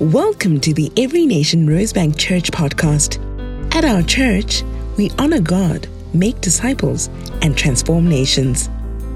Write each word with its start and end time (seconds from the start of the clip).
Welcome 0.00 0.58
to 0.62 0.74
the 0.74 0.90
Every 0.96 1.24
Nation 1.24 1.68
Rosebank 1.68 2.18
Church 2.18 2.50
podcast. 2.50 3.20
At 3.76 3.84
our 3.84 4.02
church, 4.02 4.64
we 4.96 5.08
honor 5.20 5.40
God, 5.40 5.86
make 6.12 6.40
disciples, 6.40 7.06
and 7.42 7.56
transform 7.56 8.08
nations. 8.08 8.68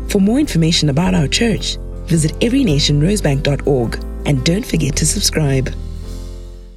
For 0.08 0.20
more 0.20 0.38
information 0.38 0.88
about 0.88 1.14
our 1.14 1.26
church, 1.26 1.78
visit 2.04 2.30
everynationrosebank.org 2.34 4.04
and 4.24 4.44
don't 4.44 4.64
forget 4.64 4.94
to 4.94 5.04
subscribe. 5.04 5.74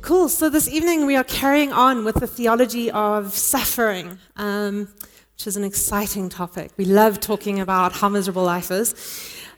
Cool. 0.02 0.30
So 0.30 0.50
this 0.50 0.68
evening 0.68 1.06
we 1.06 1.16
are 1.16 1.24
carrying 1.24 1.72
on 1.72 2.04
with 2.04 2.16
the 2.16 2.28
theology 2.28 2.90
of 2.90 3.36
suffering, 3.36 4.18
um, 4.36 4.88
which 5.36 5.46
is 5.46 5.58
an 5.58 5.64
exciting 5.64 6.28
topic. 6.30 6.72
We 6.76 6.86
love 6.86 7.20
talking 7.20 7.60
about 7.60 7.94
how 7.94 8.10
miserable 8.10 8.44
life 8.44 8.72
is. 8.72 8.96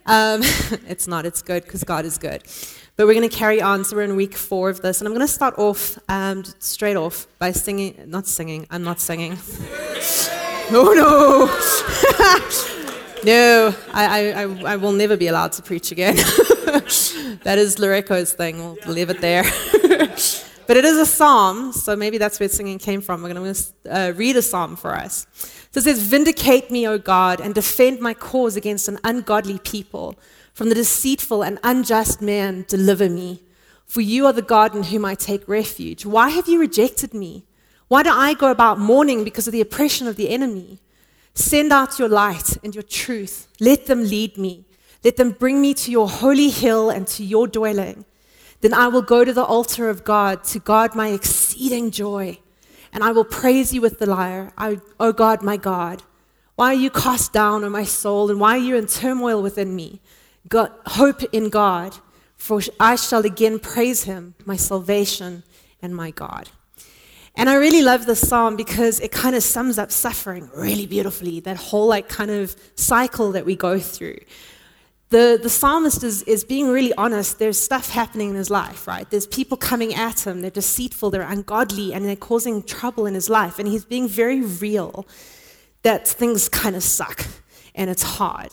Um, 0.05 0.41
it's 0.85 1.07
not, 1.07 1.25
it's 1.25 1.41
good 1.41 1.63
because 1.63 1.85
God 1.85 2.03
is 2.03 2.17
good. 2.17 2.43
But 2.95 3.07
we're 3.07 3.15
going 3.15 3.27
to 3.27 3.35
carry 3.35 3.59
on. 3.59 3.83
So 3.83 3.95
we're 3.95 4.03
in 4.03 4.15
week 4.15 4.35
four 4.35 4.69
of 4.69 4.81
this. 4.81 5.01
And 5.01 5.07
I'm 5.07 5.13
going 5.13 5.25
to 5.25 5.33
start 5.33 5.57
off 5.57 5.97
um, 6.09 6.43
straight 6.59 6.95
off 6.95 7.25
by 7.39 7.51
singing, 7.51 7.95
not 8.05 8.27
singing, 8.27 8.67
I'm 8.69 8.83
not 8.83 8.99
singing. 8.99 9.31
oh 10.71 10.93
no! 10.95 11.49
no, 13.25 13.75
I, 13.93 14.31
I, 14.31 14.73
I, 14.73 14.75
will 14.75 14.91
never 14.91 15.17
be 15.17 15.27
allowed 15.27 15.53
to 15.53 15.63
preach 15.63 15.91
again. 15.91 16.15
that 17.43 17.55
is 17.57 17.77
Loreco's 17.77 18.33
thing. 18.33 18.59
We'll 18.59 18.77
leave 18.93 19.09
it 19.09 19.21
there. 19.21 19.43
but 20.67 20.77
it 20.77 20.85
is 20.85 20.97
a 20.97 21.05
psalm, 21.05 21.73
so 21.73 21.95
maybe 21.95 22.19
that's 22.19 22.39
where 22.39 22.47
singing 22.47 22.77
came 22.77 23.01
from. 23.01 23.23
We're 23.23 23.33
going 23.33 23.53
to 23.53 23.73
uh, 23.89 24.11
read 24.11 24.35
a 24.35 24.41
psalm 24.43 24.75
for 24.75 24.93
us. 24.93 25.25
So 25.71 25.79
it 25.79 25.83
says, 25.83 26.03
Vindicate 26.03 26.69
me, 26.69 26.87
O 26.87 26.99
God, 26.99 27.41
and 27.41 27.55
defend 27.55 27.99
my 27.99 28.13
cause 28.13 28.55
against 28.55 28.87
an 28.87 28.99
ungodly 29.03 29.57
people. 29.57 30.15
From 30.53 30.69
the 30.69 30.75
deceitful 30.75 31.43
and 31.43 31.59
unjust 31.63 32.21
man, 32.21 32.65
deliver 32.67 33.09
me. 33.09 33.41
For 33.85 34.01
you 34.01 34.25
are 34.27 34.33
the 34.33 34.41
God 34.41 34.75
in 34.75 34.83
whom 34.83 35.03
I 35.03 35.15
take 35.15 35.47
refuge. 35.47 36.05
Why 36.05 36.29
have 36.29 36.47
you 36.47 36.59
rejected 36.59 37.13
me? 37.13 37.45
Why 37.87 38.03
do 38.03 38.09
I 38.11 38.33
go 38.33 38.49
about 38.49 38.79
mourning 38.79 39.23
because 39.23 39.47
of 39.47 39.51
the 39.51 39.61
oppression 39.61 40.07
of 40.07 40.15
the 40.15 40.29
enemy? 40.29 40.79
Send 41.33 41.73
out 41.73 41.97
your 41.97 42.09
light 42.09 42.57
and 42.63 42.75
your 42.75 42.83
truth. 42.83 43.47
Let 43.59 43.87
them 43.87 44.03
lead 44.03 44.37
me. 44.37 44.65
Let 45.03 45.17
them 45.17 45.31
bring 45.31 45.59
me 45.59 45.73
to 45.73 45.91
your 45.91 46.07
holy 46.07 46.49
hill 46.49 46.89
and 46.89 47.07
to 47.07 47.23
your 47.23 47.47
dwelling. 47.47 48.05
Then 48.61 48.73
I 48.73 48.87
will 48.87 49.01
go 49.01 49.25
to 49.25 49.33
the 49.33 49.43
altar 49.43 49.89
of 49.89 50.03
God 50.03 50.43
to 50.45 50.59
guard 50.59 50.95
my 50.95 51.09
exceeding 51.09 51.91
joy. 51.91 52.39
And 52.93 53.03
I 53.03 53.11
will 53.11 53.25
praise 53.25 53.73
you 53.73 53.81
with 53.81 53.99
the 53.99 54.05
lyre, 54.05 54.53
I, 54.57 54.79
O 54.99 55.11
God, 55.11 55.41
my 55.41 55.57
God. 55.57 56.03
Why 56.55 56.67
are 56.67 56.73
you 56.75 56.91
cast 56.91 57.33
down, 57.33 57.63
O 57.63 57.69
my 57.69 57.83
soul, 57.83 58.29
and 58.29 58.39
why 58.39 58.51
are 58.51 58.61
you 58.61 58.75
in 58.75 58.85
turmoil 58.85 59.41
within 59.41 59.75
me? 59.75 59.99
Hope 60.51 61.23
in 61.31 61.49
God, 61.49 61.95
for 62.35 62.61
I 62.79 62.95
shall 62.95 63.25
again 63.25 63.59
praise 63.59 64.03
him, 64.03 64.35
my 64.45 64.55
salvation 64.55 65.43
and 65.81 65.95
my 65.95 66.11
God. 66.11 66.49
And 67.35 67.49
I 67.49 67.55
really 67.55 67.81
love 67.81 68.05
this 68.05 68.27
psalm 68.27 68.55
because 68.55 68.99
it 68.99 69.11
kind 69.11 69.35
of 69.35 69.41
sums 69.41 69.79
up 69.79 69.91
suffering 69.91 70.51
really 70.55 70.85
beautifully, 70.85 71.39
that 71.41 71.57
whole 71.57 71.87
like 71.87 72.07
kind 72.07 72.29
of 72.29 72.55
cycle 72.75 73.31
that 73.31 73.45
we 73.45 73.55
go 73.55 73.79
through. 73.79 74.19
The, 75.09 75.39
the 75.41 75.49
psalmist 75.49 76.03
is, 76.03 76.23
is 76.23 76.43
being 76.43 76.69
really 76.69 76.93
honest. 76.95 77.39
There's 77.39 77.59
stuff 77.59 77.89
happening 77.89 78.29
in 78.29 78.35
his 78.35 78.49
life, 78.49 78.87
right? 78.87 79.09
There's 79.09 79.27
people 79.27 79.57
coming 79.57 79.93
at 79.93 80.25
him. 80.25 80.41
They're 80.41 80.51
deceitful, 80.51 81.11
they're 81.11 81.21
ungodly, 81.21 81.93
and 81.93 82.05
they're 82.05 82.15
causing 82.15 82.63
trouble 82.63 83.05
in 83.05 83.13
his 83.13 83.29
life. 83.29 83.59
And 83.59 83.67
he's 83.67 83.85
being 83.85 84.07
very 84.07 84.41
real 84.41 85.07
that 85.83 86.07
things 86.07 86.49
kind 86.49 86.75
of 86.75 86.83
suck 86.83 87.27
and 87.75 87.89
it's 87.89 88.03
hard. 88.03 88.51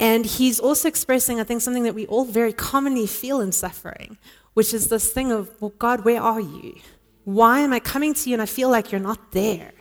And 0.00 0.26
he's 0.26 0.58
also 0.58 0.88
expressing, 0.88 1.40
I 1.40 1.44
think, 1.44 1.62
something 1.62 1.84
that 1.84 1.94
we 1.94 2.06
all 2.06 2.24
very 2.24 2.52
commonly 2.52 3.06
feel 3.06 3.40
in 3.40 3.52
suffering, 3.52 4.18
which 4.54 4.74
is 4.74 4.88
this 4.88 5.12
thing 5.12 5.30
of, 5.30 5.50
well, 5.60 5.72
God, 5.78 6.04
where 6.04 6.20
are 6.20 6.40
you? 6.40 6.80
Why 7.24 7.60
am 7.60 7.72
I 7.72 7.80
coming 7.80 8.12
to 8.14 8.28
you 8.28 8.34
and 8.34 8.42
I 8.42 8.46
feel 8.46 8.68
like 8.68 8.90
you're 8.90 9.00
not 9.00 9.32
there? 9.32 9.72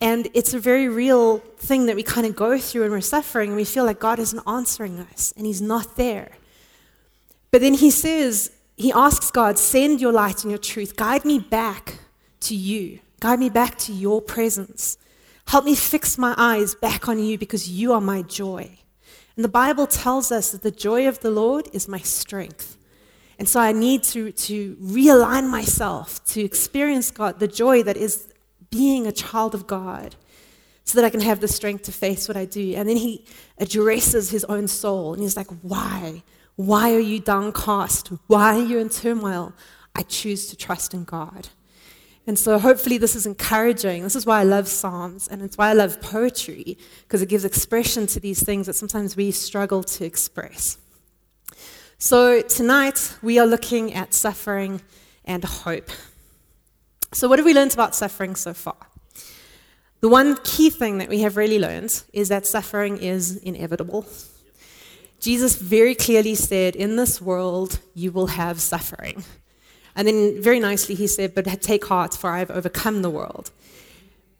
And 0.00 0.28
it's 0.34 0.54
a 0.54 0.58
very 0.58 0.88
real 0.88 1.38
thing 1.38 1.86
that 1.86 1.96
we 1.96 2.02
kind 2.02 2.26
of 2.26 2.36
go 2.36 2.58
through 2.58 2.82
when 2.82 2.90
we're 2.90 3.00
suffering 3.00 3.50
and 3.50 3.56
we 3.56 3.64
feel 3.64 3.84
like 3.84 3.98
God 3.98 4.18
isn't 4.18 4.42
answering 4.46 5.00
us 5.00 5.32
and 5.36 5.46
He's 5.46 5.62
not 5.62 5.96
there. 5.96 6.32
But 7.50 7.62
then 7.62 7.74
He 7.74 7.90
says, 7.90 8.52
He 8.76 8.92
asks 8.92 9.30
God, 9.30 9.58
send 9.58 10.00
your 10.00 10.12
light 10.12 10.44
and 10.44 10.50
your 10.50 10.58
truth, 10.58 10.96
guide 10.96 11.24
me 11.24 11.38
back 11.38 11.98
to 12.40 12.54
you, 12.54 13.00
guide 13.20 13.38
me 13.38 13.48
back 13.48 13.78
to 13.78 13.92
your 13.92 14.20
presence. 14.20 14.98
Help 15.48 15.64
me 15.64 15.74
fix 15.74 16.18
my 16.18 16.34
eyes 16.36 16.74
back 16.74 17.08
on 17.08 17.18
you 17.18 17.38
because 17.38 17.68
you 17.68 17.92
are 17.92 18.00
my 18.00 18.20
joy. 18.22 18.78
And 19.36 19.44
the 19.44 19.50
Bible 19.50 19.86
tells 19.86 20.32
us 20.32 20.50
that 20.50 20.62
the 20.62 20.70
joy 20.70 21.06
of 21.06 21.20
the 21.20 21.30
Lord 21.30 21.68
is 21.72 21.88
my 21.88 21.98
strength. 21.98 22.76
And 23.38 23.46
so 23.46 23.60
I 23.60 23.72
need 23.72 24.02
to, 24.04 24.32
to 24.32 24.76
realign 24.76 25.50
myself 25.50 26.24
to 26.26 26.42
experience 26.42 27.10
God, 27.10 27.38
the 27.38 27.48
joy 27.48 27.82
that 27.82 27.98
is 27.98 28.32
being 28.70 29.06
a 29.06 29.12
child 29.12 29.54
of 29.54 29.66
God, 29.66 30.16
so 30.84 30.98
that 30.98 31.04
I 31.04 31.10
can 31.10 31.20
have 31.20 31.40
the 31.40 31.48
strength 31.48 31.84
to 31.84 31.92
face 31.92 32.28
what 32.28 32.36
I 32.36 32.46
do. 32.46 32.74
And 32.74 32.88
then 32.88 32.96
he 32.96 33.26
addresses 33.58 34.30
his 34.30 34.44
own 34.44 34.68
soul 34.68 35.12
and 35.12 35.22
he's 35.22 35.36
like, 35.36 35.48
Why? 35.62 36.22
Why 36.54 36.94
are 36.94 37.00
you 37.00 37.20
downcast? 37.20 38.08
Why 38.28 38.56
are 38.58 38.64
you 38.64 38.78
in 38.78 38.88
turmoil? 38.88 39.52
I 39.94 40.02
choose 40.02 40.46
to 40.46 40.56
trust 40.56 40.94
in 40.94 41.04
God. 41.04 41.48
And 42.26 42.36
so 42.38 42.58
hopefully 42.58 42.98
this 42.98 43.14
is 43.14 43.24
encouraging. 43.24 44.02
This 44.02 44.16
is 44.16 44.26
why 44.26 44.40
I 44.40 44.42
love 44.42 44.66
Psalms 44.66 45.28
and 45.28 45.42
it's 45.42 45.56
why 45.56 45.70
I 45.70 45.74
love 45.74 46.00
poetry, 46.00 46.76
because 47.02 47.22
it 47.22 47.28
gives 47.28 47.44
expression 47.44 48.06
to 48.08 48.20
these 48.20 48.42
things 48.42 48.66
that 48.66 48.74
sometimes 48.74 49.16
we 49.16 49.30
struggle 49.30 49.84
to 49.84 50.04
express. 50.04 50.78
So 51.98 52.42
tonight 52.42 53.14
we 53.22 53.38
are 53.38 53.46
looking 53.46 53.94
at 53.94 54.12
suffering 54.12 54.82
and 55.24 55.44
hope. 55.44 55.90
So, 57.12 57.28
what 57.28 57.38
have 57.38 57.46
we 57.46 57.54
learned 57.54 57.72
about 57.72 57.94
suffering 57.94 58.34
so 58.34 58.52
far? 58.52 58.76
The 60.00 60.08
one 60.08 60.36
key 60.44 60.70
thing 60.70 60.98
that 60.98 61.08
we 61.08 61.20
have 61.20 61.36
really 61.36 61.58
learned 61.58 62.02
is 62.12 62.28
that 62.28 62.46
suffering 62.46 62.98
is 62.98 63.36
inevitable. 63.38 64.06
Jesus 65.20 65.56
very 65.56 65.94
clearly 65.94 66.34
said, 66.34 66.76
In 66.76 66.96
this 66.96 67.20
world, 67.20 67.80
you 67.94 68.12
will 68.12 68.26
have 68.26 68.60
suffering. 68.60 69.24
And 69.96 70.06
then 70.06 70.40
very 70.40 70.60
nicely 70.60 70.94
he 70.94 71.06
said, 71.06 71.34
But 71.34 71.46
take 71.62 71.86
heart, 71.86 72.14
for 72.14 72.30
I 72.30 72.38
have 72.38 72.50
overcome 72.50 73.02
the 73.02 73.10
world. 73.10 73.50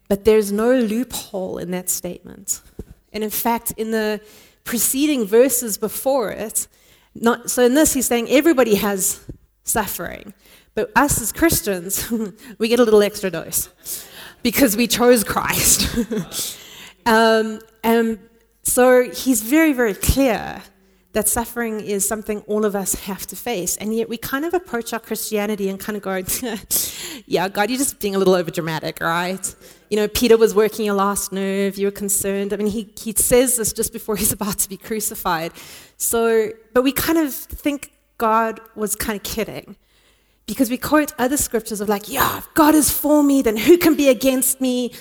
But 0.08 0.24
there's 0.24 0.52
no 0.52 0.72
loophole 0.72 1.58
in 1.58 1.72
that 1.72 1.88
statement. 1.88 2.60
And 3.12 3.24
in 3.24 3.30
fact, 3.30 3.72
in 3.76 3.90
the 3.90 4.20
preceding 4.62 5.26
verses 5.26 5.78
before 5.78 6.30
it, 6.30 6.68
not, 7.14 7.50
so 7.50 7.64
in 7.64 7.74
this 7.74 7.94
he's 7.94 8.06
saying 8.06 8.28
everybody 8.28 8.74
has 8.76 9.24
suffering. 9.64 10.34
But 10.74 10.92
us 10.94 11.20
as 11.20 11.32
Christians, 11.32 12.12
we 12.58 12.68
get 12.68 12.78
a 12.78 12.84
little 12.84 13.02
extra 13.02 13.30
dose 13.30 13.70
because 14.42 14.76
we 14.76 14.86
chose 14.86 15.24
Christ. 15.24 15.88
um, 17.06 17.60
and 17.82 18.18
so 18.62 19.10
he's 19.10 19.42
very, 19.42 19.72
very 19.72 19.94
clear 19.94 20.62
that 21.16 21.26
suffering 21.26 21.80
is 21.80 22.06
something 22.06 22.40
all 22.40 22.66
of 22.66 22.76
us 22.76 22.94
have 22.94 23.26
to 23.26 23.34
face. 23.34 23.78
And 23.78 23.96
yet 23.96 24.06
we 24.06 24.18
kind 24.18 24.44
of 24.44 24.52
approach 24.52 24.92
our 24.92 25.00
Christianity 25.00 25.70
and 25.70 25.80
kind 25.80 25.96
of 25.96 26.02
go, 26.02 26.22
yeah, 27.26 27.48
God, 27.48 27.70
you're 27.70 27.78
just 27.78 27.98
being 28.00 28.14
a 28.14 28.18
little 28.18 28.34
over 28.34 28.50
dramatic, 28.50 29.00
right? 29.00 29.54
You 29.88 29.96
know, 29.96 30.08
Peter 30.08 30.36
was 30.36 30.54
working 30.54 30.84
your 30.84 30.94
last 30.94 31.32
nerve, 31.32 31.78
you 31.78 31.86
were 31.86 31.90
concerned. 31.90 32.52
I 32.52 32.56
mean, 32.56 32.66
he, 32.66 32.92
he 33.00 33.14
says 33.16 33.56
this 33.56 33.72
just 33.72 33.94
before 33.94 34.16
he's 34.22 34.30
about 34.30 34.58
to 34.58 34.68
be 34.68 34.76
crucified. 34.76 35.52
So, 35.96 36.50
but 36.74 36.82
we 36.82 36.92
kind 36.92 37.16
of 37.16 37.32
think 37.32 37.92
God 38.18 38.60
was 38.74 38.94
kind 38.94 39.16
of 39.16 39.22
kidding 39.22 39.76
because 40.44 40.68
we 40.68 40.76
quote 40.76 41.14
other 41.18 41.38
scriptures 41.38 41.80
of 41.80 41.88
like, 41.88 42.10
yeah, 42.12 42.36
if 42.36 42.52
God 42.52 42.74
is 42.74 42.90
for 42.90 43.22
me, 43.22 43.40
then 43.40 43.56
who 43.56 43.78
can 43.78 43.96
be 43.96 44.10
against 44.10 44.60
me? 44.60 44.92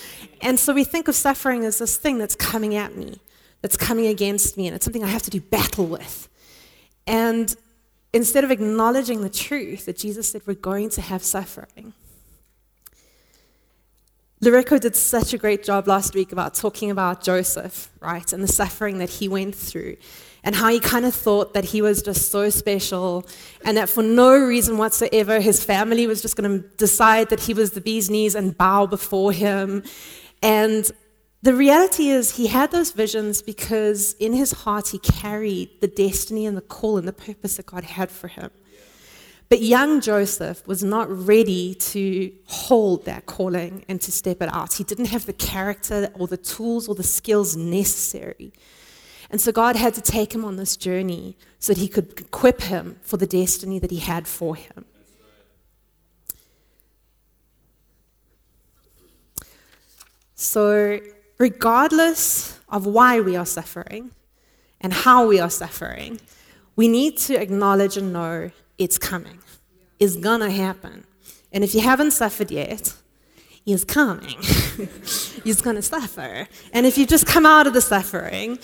And 0.42 0.58
so 0.58 0.74
we 0.74 0.86
think 0.86 1.10
of 1.10 1.16
suffering 1.16 1.66
as 1.66 1.80
this 1.80 1.98
thing 1.98 2.20
that's 2.20 2.38
coming 2.38 2.74
at 2.74 2.96
me 2.96 3.20
that's 3.66 3.78
coming 3.78 4.06
against 4.06 4.58
me, 4.58 4.68
and 4.68 4.76
it's 4.76 4.86
something 4.86 5.04
I 5.04 5.08
have 5.08 5.24
to 5.24 5.32
do 5.32 5.42
battle 5.42 5.88
with. 5.88 6.30
And 7.08 7.56
instead 8.14 8.44
of 8.44 8.52
acknowledging 8.52 9.24
the 9.24 9.30
truth 9.30 9.88
that 9.88 9.98
Jesus 9.98 10.30
said 10.30 10.44
we're 10.46 10.54
going 10.54 10.92
to 10.92 11.02
have 11.02 11.24
suffering, 11.24 11.94
Loreco 14.40 14.80
did 14.80 14.96
such 14.96 15.34
a 15.34 15.40
great 15.40 15.64
job 15.64 15.88
last 15.88 16.14
week 16.14 16.32
about 16.32 16.54
talking 16.54 16.92
about 16.92 17.24
Joseph, 17.24 17.90
right, 18.02 18.32
and 18.32 18.44
the 18.44 18.48
suffering 18.48 19.00
that 19.00 19.10
he 19.10 19.28
went 19.28 19.56
through, 19.56 19.98
and 20.44 20.54
how 20.54 20.70
he 20.70 20.80
kind 20.80 21.04
of 21.04 21.16
thought 21.16 21.56
that 21.56 21.66
he 21.66 21.82
was 21.82 22.04
just 22.04 22.30
so 22.30 22.52
special, 22.52 23.26
and 23.64 23.78
that 23.78 23.90
for 23.90 24.04
no 24.04 24.38
reason 24.38 24.78
whatsoever, 24.78 25.40
his 25.40 25.64
family 25.64 26.06
was 26.06 26.22
just 26.22 26.36
going 26.38 26.62
to 26.62 26.68
decide 26.78 27.30
that 27.30 27.40
he 27.40 27.56
was 27.56 27.72
the 27.72 27.82
bee's 27.82 28.12
knees 28.12 28.36
and 28.36 28.56
bow 28.56 28.86
before 28.86 29.32
him. 29.32 29.82
And 30.44 30.92
the 31.46 31.54
reality 31.54 32.08
is, 32.10 32.38
he 32.38 32.48
had 32.48 32.72
those 32.72 32.90
visions 32.90 33.44
because 33.44 34.14
in 34.14 34.34
his 34.34 34.52
heart 34.52 34.88
he 34.88 34.98
carried 34.98 35.80
the 35.80 35.88
destiny 35.88 36.48
and 36.48 36.58
the 36.58 36.62
call 36.62 36.98
and 36.98 37.08
the 37.08 37.14
purpose 37.14 37.58
that 37.58 37.68
God 37.68 37.84
had 37.84 38.10
for 38.10 38.28
him. 38.28 38.50
But 39.48 39.62
young 39.62 40.02
Joseph 40.02 40.66
was 40.66 40.84
not 40.84 41.08
ready 41.08 41.76
to 41.76 42.32
hold 42.48 43.06
that 43.06 43.28
calling 43.28 43.86
and 43.88 44.02
to 44.02 44.12
step 44.12 44.42
it 44.42 44.52
out. 44.52 44.74
He 44.74 44.84
didn't 44.84 45.10
have 45.10 45.28
the 45.28 45.34
character 45.34 46.10
or 46.16 46.26
the 46.26 46.36
tools 46.36 46.88
or 46.88 46.96
the 46.96 47.04
skills 47.04 47.56
necessary. 47.56 48.52
And 49.30 49.40
so 49.40 49.52
God 49.52 49.76
had 49.76 49.94
to 49.94 50.02
take 50.02 50.34
him 50.34 50.44
on 50.44 50.56
this 50.56 50.76
journey 50.76 51.38
so 51.60 51.74
that 51.74 51.80
he 51.80 51.88
could 51.88 52.20
equip 52.20 52.64
him 52.64 52.98
for 53.04 53.18
the 53.18 53.28
destiny 53.28 53.78
that 53.78 53.92
he 53.92 54.00
had 54.00 54.28
for 54.28 54.56
him. 54.56 54.86
So 60.34 61.02
regardless 61.38 62.60
of 62.70 62.86
why 62.86 63.20
we 63.20 63.36
are 63.36 63.46
suffering 63.46 64.12
and 64.82 64.94
how 64.94 65.28
we 65.28 65.40
are 65.40 65.50
suffering, 65.50 66.20
we 66.76 66.88
need 66.88 67.18
to 67.18 67.40
acknowledge 67.40 67.98
and 67.98 68.12
know 68.12 68.52
it's 68.78 68.98
coming, 68.98 69.40
it's 70.00 70.18
gonna 70.18 70.52
happen. 70.52 71.06
And 71.52 71.64
if 71.64 71.74
you 71.74 71.82
haven't 71.82 72.12
suffered 72.12 72.52
yet, 72.52 72.94
it's 73.66 73.84
coming. 73.84 74.36
You're 75.44 75.56
gonna 75.56 75.82
suffer. 75.82 76.48
And 76.74 76.86
if 76.86 76.98
you've 76.98 77.08
just 77.08 77.26
come 77.26 77.46
out 77.46 77.66
of 77.66 77.74
the 77.74 77.82
suffering, 77.82 78.60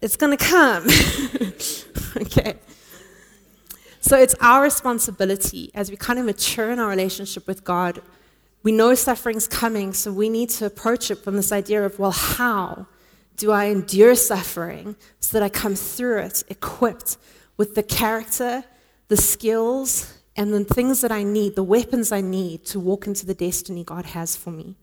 it's 0.00 0.16
gonna 0.16 0.36
come. 0.36 0.86
okay. 2.16 2.54
So 4.00 4.16
it's 4.18 4.34
our 4.40 4.62
responsibility 4.62 5.70
as 5.74 5.90
we 5.90 5.96
kind 5.96 6.18
of 6.18 6.24
mature 6.24 6.70
in 6.70 6.78
our 6.78 6.88
relationship 6.88 7.46
with 7.46 7.64
God. 7.64 8.02
We 8.62 8.72
know 8.72 8.94
suffering's 8.94 9.48
coming, 9.48 9.92
so 9.92 10.12
we 10.12 10.28
need 10.28 10.50
to 10.50 10.66
approach 10.66 11.10
it 11.10 11.16
from 11.16 11.36
this 11.36 11.50
idea 11.50 11.84
of, 11.84 11.98
well, 11.98 12.12
how 12.12 12.86
do 13.36 13.50
I 13.50 13.66
endure 13.66 14.14
suffering 14.14 14.96
so 15.20 15.38
that 15.38 15.44
I 15.44 15.48
come 15.48 15.74
through 15.74 16.18
it 16.18 16.44
equipped 16.48 17.16
with 17.56 17.74
the 17.74 17.82
character, 17.82 18.64
the 19.08 19.16
skills, 19.16 20.18
and 20.36 20.54
the 20.54 20.64
things 20.64 21.00
that 21.00 21.10
I 21.10 21.24
need, 21.24 21.56
the 21.56 21.62
weapons 21.62 22.12
I 22.12 22.20
need 22.20 22.64
to 22.66 22.80
walk 22.80 23.06
into 23.06 23.26
the 23.26 23.34
destiny 23.34 23.84
God 23.84 24.06
has 24.06 24.36
for 24.36 24.50
me? 24.50 24.76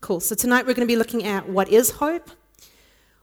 Cool. 0.00 0.20
So 0.20 0.34
tonight 0.34 0.66
we're 0.66 0.74
going 0.74 0.86
to 0.86 0.92
be 0.92 0.96
looking 0.96 1.24
at 1.24 1.48
what 1.48 1.68
is 1.68 1.90
hope, 1.92 2.30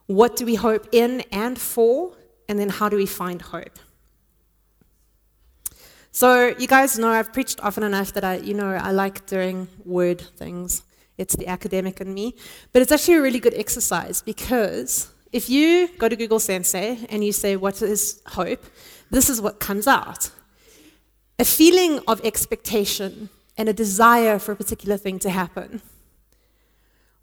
what 0.06 0.36
do 0.36 0.44
we 0.44 0.56
hope 0.56 0.88
in 0.92 1.22
and 1.32 1.58
for, 1.58 2.16
and 2.48 2.58
then 2.58 2.68
how 2.68 2.88
do 2.88 2.96
we 2.96 3.06
find 3.06 3.40
hope. 3.40 3.78
So 6.16 6.54
you 6.58 6.66
guys 6.66 6.98
know 6.98 7.10
I've 7.10 7.30
preached 7.30 7.60
often 7.62 7.82
enough 7.82 8.14
that 8.14 8.24
I, 8.24 8.36
you 8.36 8.54
know, 8.54 8.70
I 8.70 8.90
like 8.90 9.26
doing 9.26 9.68
word 9.84 10.18
things. 10.18 10.82
It's 11.18 11.36
the 11.36 11.46
academic 11.46 12.00
in 12.00 12.14
me. 12.14 12.34
But 12.72 12.80
it's 12.80 12.90
actually 12.90 13.16
a 13.16 13.20
really 13.20 13.38
good 13.38 13.52
exercise 13.52 14.22
because 14.22 15.12
if 15.30 15.50
you 15.50 15.88
go 15.98 16.08
to 16.08 16.16
Google 16.16 16.40
Sensei 16.40 17.04
and 17.10 17.22
you 17.22 17.32
say, 17.32 17.54
What 17.56 17.82
is 17.82 18.22
hope? 18.28 18.64
this 19.10 19.28
is 19.28 19.42
what 19.42 19.60
comes 19.60 19.86
out 19.86 20.30
a 21.38 21.44
feeling 21.44 22.00
of 22.08 22.24
expectation 22.24 23.28
and 23.58 23.68
a 23.68 23.74
desire 23.74 24.38
for 24.38 24.52
a 24.52 24.56
particular 24.56 24.96
thing 24.96 25.18
to 25.18 25.28
happen. 25.28 25.82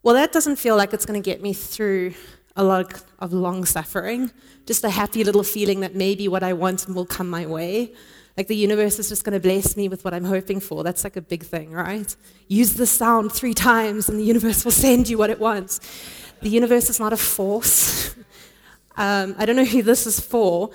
Well, 0.04 0.14
that 0.14 0.32
doesn't 0.32 0.58
feel 0.58 0.76
like 0.76 0.94
it's 0.94 1.08
going 1.08 1.20
to 1.20 1.32
get 1.32 1.42
me 1.42 1.54
through 1.54 2.14
a 2.56 2.64
lot 2.64 3.04
of 3.18 3.34
long 3.34 3.66
suffering, 3.66 4.30
just 4.68 4.84
a 4.84 4.92
happy 4.92 5.24
little 5.24 5.42
feeling 5.42 5.80
that 5.80 5.96
maybe 5.96 6.28
what 6.28 6.44
I 6.44 6.54
want 6.54 6.88
will 6.88 7.08
come 7.08 7.28
my 7.28 7.48
way. 7.48 7.94
Like 8.36 8.48
the 8.48 8.56
universe 8.56 8.98
is 8.98 9.10
just 9.10 9.24
going 9.24 9.34
to 9.34 9.40
bless 9.40 9.78
me 9.78 9.88
with 9.88 10.04
what 10.04 10.14
I'm 10.14 10.24
hoping 10.26 10.60
for. 10.60 10.84
That's 10.84 11.04
like 11.04 11.16
a 11.16 11.22
big 11.22 11.44
thing, 11.44 11.72
right? 11.72 12.16
Use 12.48 12.74
the 12.74 12.88
sound 12.88 13.32
three 13.32 13.54
times 13.54 14.10
and 14.10 14.20
the 14.20 14.24
universe 14.24 14.66
will 14.66 14.72
send 14.72 15.08
you 15.08 15.18
what 15.18 15.30
it 15.30 15.40
wants. 15.40 15.80
The 16.42 16.50
universe 16.50 16.90
is 16.90 17.00
not 17.00 17.14
a 17.14 17.18
force. 17.18 18.16
um, 18.98 19.36
I 19.38 19.46
don't 19.46 19.56
know 19.56 19.66
who 19.66 19.84
this 19.84 20.08
is 20.08 20.20
for, 20.20 20.72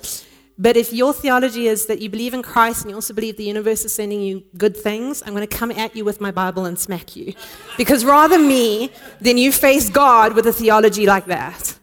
but 0.57 0.77
if 0.77 0.93
your 0.93 1.13
theology 1.13 1.67
is 1.67 1.85
that 1.87 2.01
you 2.01 2.09
believe 2.09 2.33
in 2.33 2.41
Christ 2.41 2.81
and 2.81 2.91
you 2.91 2.95
also 2.95 3.13
believe 3.13 3.35
the 3.35 3.43
universe 3.43 3.83
is 3.83 3.93
sending 3.93 4.21
you 4.21 4.43
good 4.57 4.75
things, 4.75 5.21
I'm 5.25 5.33
going 5.33 5.47
to 5.47 5.57
come 5.57 5.71
at 5.71 5.95
you 5.95 6.05
with 6.05 6.21
my 6.21 6.31
Bible 6.31 6.65
and 6.65 6.79
smack 6.79 7.15
you. 7.15 7.33
Because 7.77 8.05
rather 8.05 8.39
me 8.39 8.91
than 9.19 9.37
you 9.37 9.51
face 9.51 9.89
God 9.89 10.33
with 10.33 10.47
a 10.47 10.53
theology 10.53 11.05
like 11.05 11.25
that. 11.25 11.77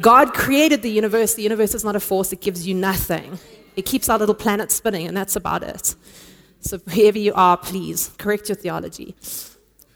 God 0.00 0.32
created 0.32 0.82
the 0.82 0.90
universe. 0.90 1.34
The 1.34 1.42
universe 1.42 1.74
is 1.74 1.84
not 1.84 1.94
a 1.94 2.00
force, 2.00 2.32
it 2.32 2.40
gives 2.40 2.66
you 2.66 2.74
nothing. 2.74 3.38
It 3.80 3.86
keeps 3.86 4.10
our 4.10 4.18
little 4.18 4.34
planet 4.34 4.70
spinning, 4.70 5.06
and 5.08 5.16
that's 5.16 5.36
about 5.36 5.62
it. 5.62 5.94
So, 6.60 6.78
whoever 6.78 7.18
you 7.18 7.32
are, 7.34 7.56
please 7.56 8.10
correct 8.18 8.50
your 8.50 8.56
theology. 8.56 9.16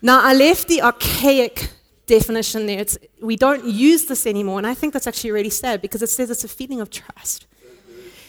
Now, 0.00 0.22
I 0.22 0.32
left 0.32 0.68
the 0.68 0.80
archaic 0.80 1.70
definition 2.06 2.64
there. 2.64 2.80
It's, 2.80 2.96
we 3.20 3.36
don't 3.36 3.66
use 3.66 4.06
this 4.06 4.26
anymore, 4.26 4.56
and 4.58 4.66
I 4.66 4.72
think 4.72 4.94
that's 4.94 5.06
actually 5.06 5.32
really 5.32 5.50
sad 5.50 5.82
because 5.82 6.02
it 6.02 6.08
says 6.08 6.30
it's 6.30 6.44
a 6.44 6.48
feeling 6.48 6.80
of 6.80 6.88
trust. 6.88 7.46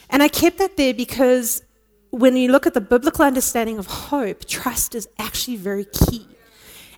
And 0.10 0.22
I 0.22 0.28
kept 0.28 0.57
that 0.57 0.75
there 0.75 0.94
because 0.94 1.63
when 2.10 2.36
you 2.36 2.52
look 2.52 2.68
at 2.68 2.74
the 2.74 2.81
biblical 2.81 3.24
understanding 3.24 3.78
of 3.78 3.88
hope, 3.88 4.44
trust 4.46 4.94
is 4.94 5.07
actually 5.18 5.56
very 5.56 5.86
key. 5.86 6.28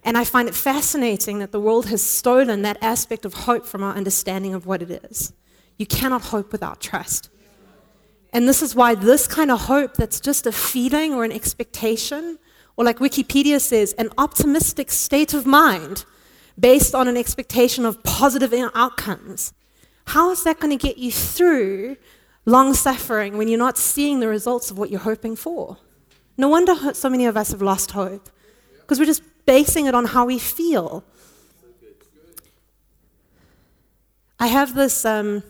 And 0.04 0.18
I 0.18 0.24
find 0.24 0.48
it 0.48 0.56
fascinating 0.56 1.38
that 1.40 1.52
the 1.52 1.60
world 1.60 1.86
has 1.88 2.04
stolen 2.04 2.64
that 2.64 2.78
aspect 2.82 3.24
of 3.24 3.34
hope 3.34 3.68
from 3.68 3.84
our 3.84 3.94
understanding 3.94 4.56
of 4.56 4.66
what 4.66 4.82
it 4.82 4.90
is. 5.12 5.34
You 5.78 5.86
cannot 5.86 6.24
hope 6.24 6.52
without 6.52 6.82
trust. 6.82 7.30
And 8.34 8.48
this 8.48 8.62
is 8.62 8.76
why 8.76 8.96
this 8.96 9.28
kind 9.28 9.52
of 9.52 9.62
hope 9.62 9.96
that's 9.96 10.20
just 10.20 10.46
a 10.46 10.52
feeling 10.52 11.14
or 11.14 11.24
an 11.24 11.32
expectation, 11.32 12.38
or 12.76 12.86
like 12.86 13.00
Wikipedia 13.00 13.60
says, 13.60 13.94
an 13.94 14.10
optimistic 14.18 14.92
state 14.92 15.34
of 15.34 15.46
mind 15.46 16.06
based 16.60 16.94
on 16.96 17.08
an 17.08 17.18
expectation 17.18 17.86
of 17.86 18.04
positive 18.04 18.54
outcomes, 18.74 19.54
how 20.08 20.32
is 20.32 20.44
that 20.44 20.60
going 20.60 20.78
to 20.78 20.82
get 20.82 20.98
you 20.98 21.12
through 21.12 21.98
long 22.46 22.74
suffering 22.74 23.38
when 23.38 23.48
you're 23.48 23.60
not 23.60 23.78
seeing 23.78 24.20
the 24.20 24.28
results 24.28 24.72
of 24.72 24.78
what 24.78 24.90
you're 24.90 25.00
hoping 25.00 25.36
for? 25.36 25.78
No 26.38 26.48
wonder 26.48 26.94
so 26.94 27.10
many 27.10 27.26
of 27.26 27.36
us 27.36 27.52
have 27.52 27.62
lost 27.62 27.92
hope 27.92 28.30
because 28.80 29.00
we're 29.00 29.06
just 29.06 29.24
basing 29.46 29.86
it 29.86 29.96
on 29.96 30.06
how 30.06 30.26
we 30.26 30.40
feel. 30.40 31.04
I 34.40 34.48
have 34.48 34.76
this 34.76 35.04
um, 35.04 35.44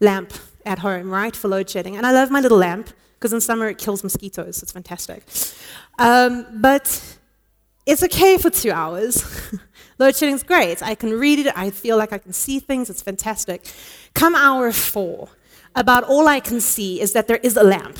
lamp 0.00 0.32
at 0.68 0.78
home, 0.80 1.10
right, 1.10 1.34
for 1.34 1.48
load 1.48 1.68
shedding. 1.68 1.96
And 1.96 2.06
I 2.06 2.12
love 2.12 2.30
my 2.30 2.40
little 2.40 2.58
lamp 2.58 2.90
because 3.14 3.32
in 3.32 3.40
summer 3.40 3.68
it 3.68 3.78
kills 3.78 4.04
mosquitoes. 4.04 4.62
It's 4.62 4.72
fantastic. 4.72 5.24
Um, 5.98 6.46
but 6.60 7.18
it's 7.86 8.02
okay 8.04 8.38
for 8.38 8.50
two 8.50 8.70
hours. 8.70 9.24
load 9.98 10.14
shedding 10.14 10.34
is 10.34 10.42
great. 10.42 10.82
I 10.82 10.94
can 10.94 11.18
read 11.18 11.40
it. 11.40 11.52
I 11.56 11.70
feel 11.70 11.96
like 11.96 12.12
I 12.12 12.18
can 12.18 12.32
see 12.32 12.60
things. 12.60 12.90
It's 12.90 13.02
fantastic. 13.02 13.64
Come 14.14 14.34
hour 14.34 14.70
four, 14.72 15.30
about 15.74 16.04
all 16.04 16.28
I 16.28 16.40
can 16.40 16.60
see 16.60 17.00
is 17.00 17.12
that 17.12 17.28
there 17.28 17.38
is 17.38 17.56
a 17.56 17.62
lamp. 17.62 17.98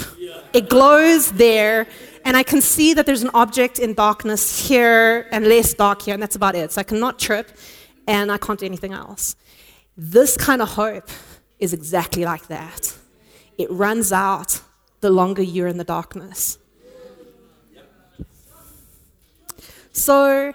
It 0.52 0.68
glows 0.68 1.32
there, 1.32 1.86
and 2.24 2.36
I 2.36 2.42
can 2.42 2.60
see 2.60 2.94
that 2.94 3.06
there's 3.06 3.22
an 3.22 3.30
object 3.34 3.78
in 3.78 3.94
darkness 3.94 4.68
here 4.68 5.26
and 5.30 5.46
less 5.46 5.74
dark 5.74 6.02
here, 6.02 6.14
and 6.14 6.22
that's 6.22 6.36
about 6.36 6.54
it. 6.54 6.72
So 6.72 6.80
I 6.80 6.84
cannot 6.84 7.18
trip, 7.18 7.50
and 8.06 8.30
I 8.32 8.38
can't 8.38 8.58
do 8.58 8.66
anything 8.66 8.92
else. 8.92 9.36
This 9.96 10.36
kind 10.36 10.62
of 10.62 10.70
hope 10.70 11.08
is 11.58 11.72
exactly 11.72 12.24
like 12.24 12.46
that. 12.48 12.96
It 13.56 13.70
runs 13.70 14.12
out 14.12 14.60
the 15.00 15.10
longer 15.10 15.42
you're 15.42 15.66
in 15.66 15.78
the 15.78 15.84
darkness. 15.84 16.58
So, 19.92 20.52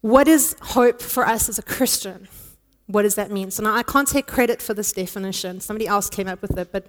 what 0.00 0.28
is 0.28 0.56
hope 0.60 1.02
for 1.02 1.26
us 1.26 1.48
as 1.48 1.58
a 1.58 1.62
Christian? 1.62 2.28
What 2.86 3.02
does 3.02 3.14
that 3.16 3.30
mean? 3.30 3.50
So, 3.50 3.62
now 3.62 3.74
I 3.74 3.82
can't 3.82 4.08
take 4.08 4.26
credit 4.26 4.62
for 4.62 4.72
this 4.72 4.92
definition. 4.92 5.60
Somebody 5.60 5.86
else 5.86 6.08
came 6.08 6.26
up 6.26 6.40
with 6.40 6.56
it, 6.56 6.72
but 6.72 6.86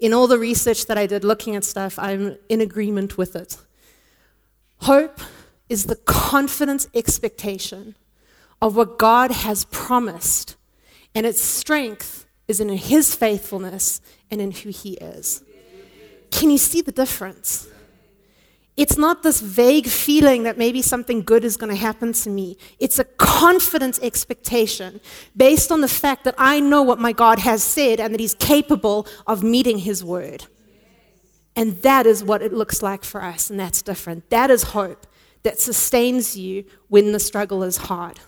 in 0.00 0.12
all 0.12 0.26
the 0.26 0.38
research 0.38 0.86
that 0.86 0.98
I 0.98 1.06
did 1.06 1.22
looking 1.22 1.54
at 1.54 1.64
stuff, 1.64 1.98
I'm 1.98 2.36
in 2.48 2.60
agreement 2.60 3.16
with 3.16 3.36
it. 3.36 3.56
Hope 4.78 5.20
is 5.68 5.84
the 5.84 5.96
confident 5.96 6.88
expectation 6.94 7.94
of 8.60 8.76
what 8.76 8.98
God 8.98 9.30
has 9.30 9.64
promised, 9.66 10.56
and 11.14 11.24
its 11.24 11.40
strength 11.40 12.23
is 12.46 12.60
in 12.60 12.68
his 12.70 13.14
faithfulness 13.14 14.00
and 14.30 14.40
in 14.40 14.50
who 14.50 14.70
he 14.70 14.94
is. 14.94 15.42
Can 16.30 16.50
you 16.50 16.58
see 16.58 16.80
the 16.80 16.92
difference? 16.92 17.68
It's 18.76 18.98
not 18.98 19.22
this 19.22 19.40
vague 19.40 19.86
feeling 19.86 20.42
that 20.42 20.58
maybe 20.58 20.82
something 20.82 21.22
good 21.22 21.44
is 21.44 21.56
going 21.56 21.70
to 21.70 21.80
happen 21.80 22.12
to 22.12 22.30
me. 22.30 22.56
It's 22.80 22.98
a 22.98 23.04
confident 23.04 24.00
expectation 24.02 25.00
based 25.36 25.70
on 25.70 25.80
the 25.80 25.88
fact 25.88 26.24
that 26.24 26.34
I 26.38 26.58
know 26.58 26.82
what 26.82 26.98
my 26.98 27.12
God 27.12 27.38
has 27.38 27.62
said 27.62 28.00
and 28.00 28.12
that 28.12 28.18
He's 28.18 28.34
capable 28.34 29.06
of 29.28 29.44
meeting 29.44 29.78
His 29.78 30.02
word. 30.02 30.46
And 31.54 31.80
that 31.82 32.04
is 32.04 32.24
what 32.24 32.42
it 32.42 32.52
looks 32.52 32.82
like 32.82 33.04
for 33.04 33.22
us, 33.22 33.48
and 33.48 33.60
that's 33.60 33.80
different. 33.80 34.28
That 34.30 34.50
is 34.50 34.64
hope 34.64 35.06
that 35.44 35.60
sustains 35.60 36.36
you 36.36 36.64
when 36.88 37.12
the 37.12 37.20
struggle 37.20 37.62
is 37.62 37.76
hard. 37.76 38.18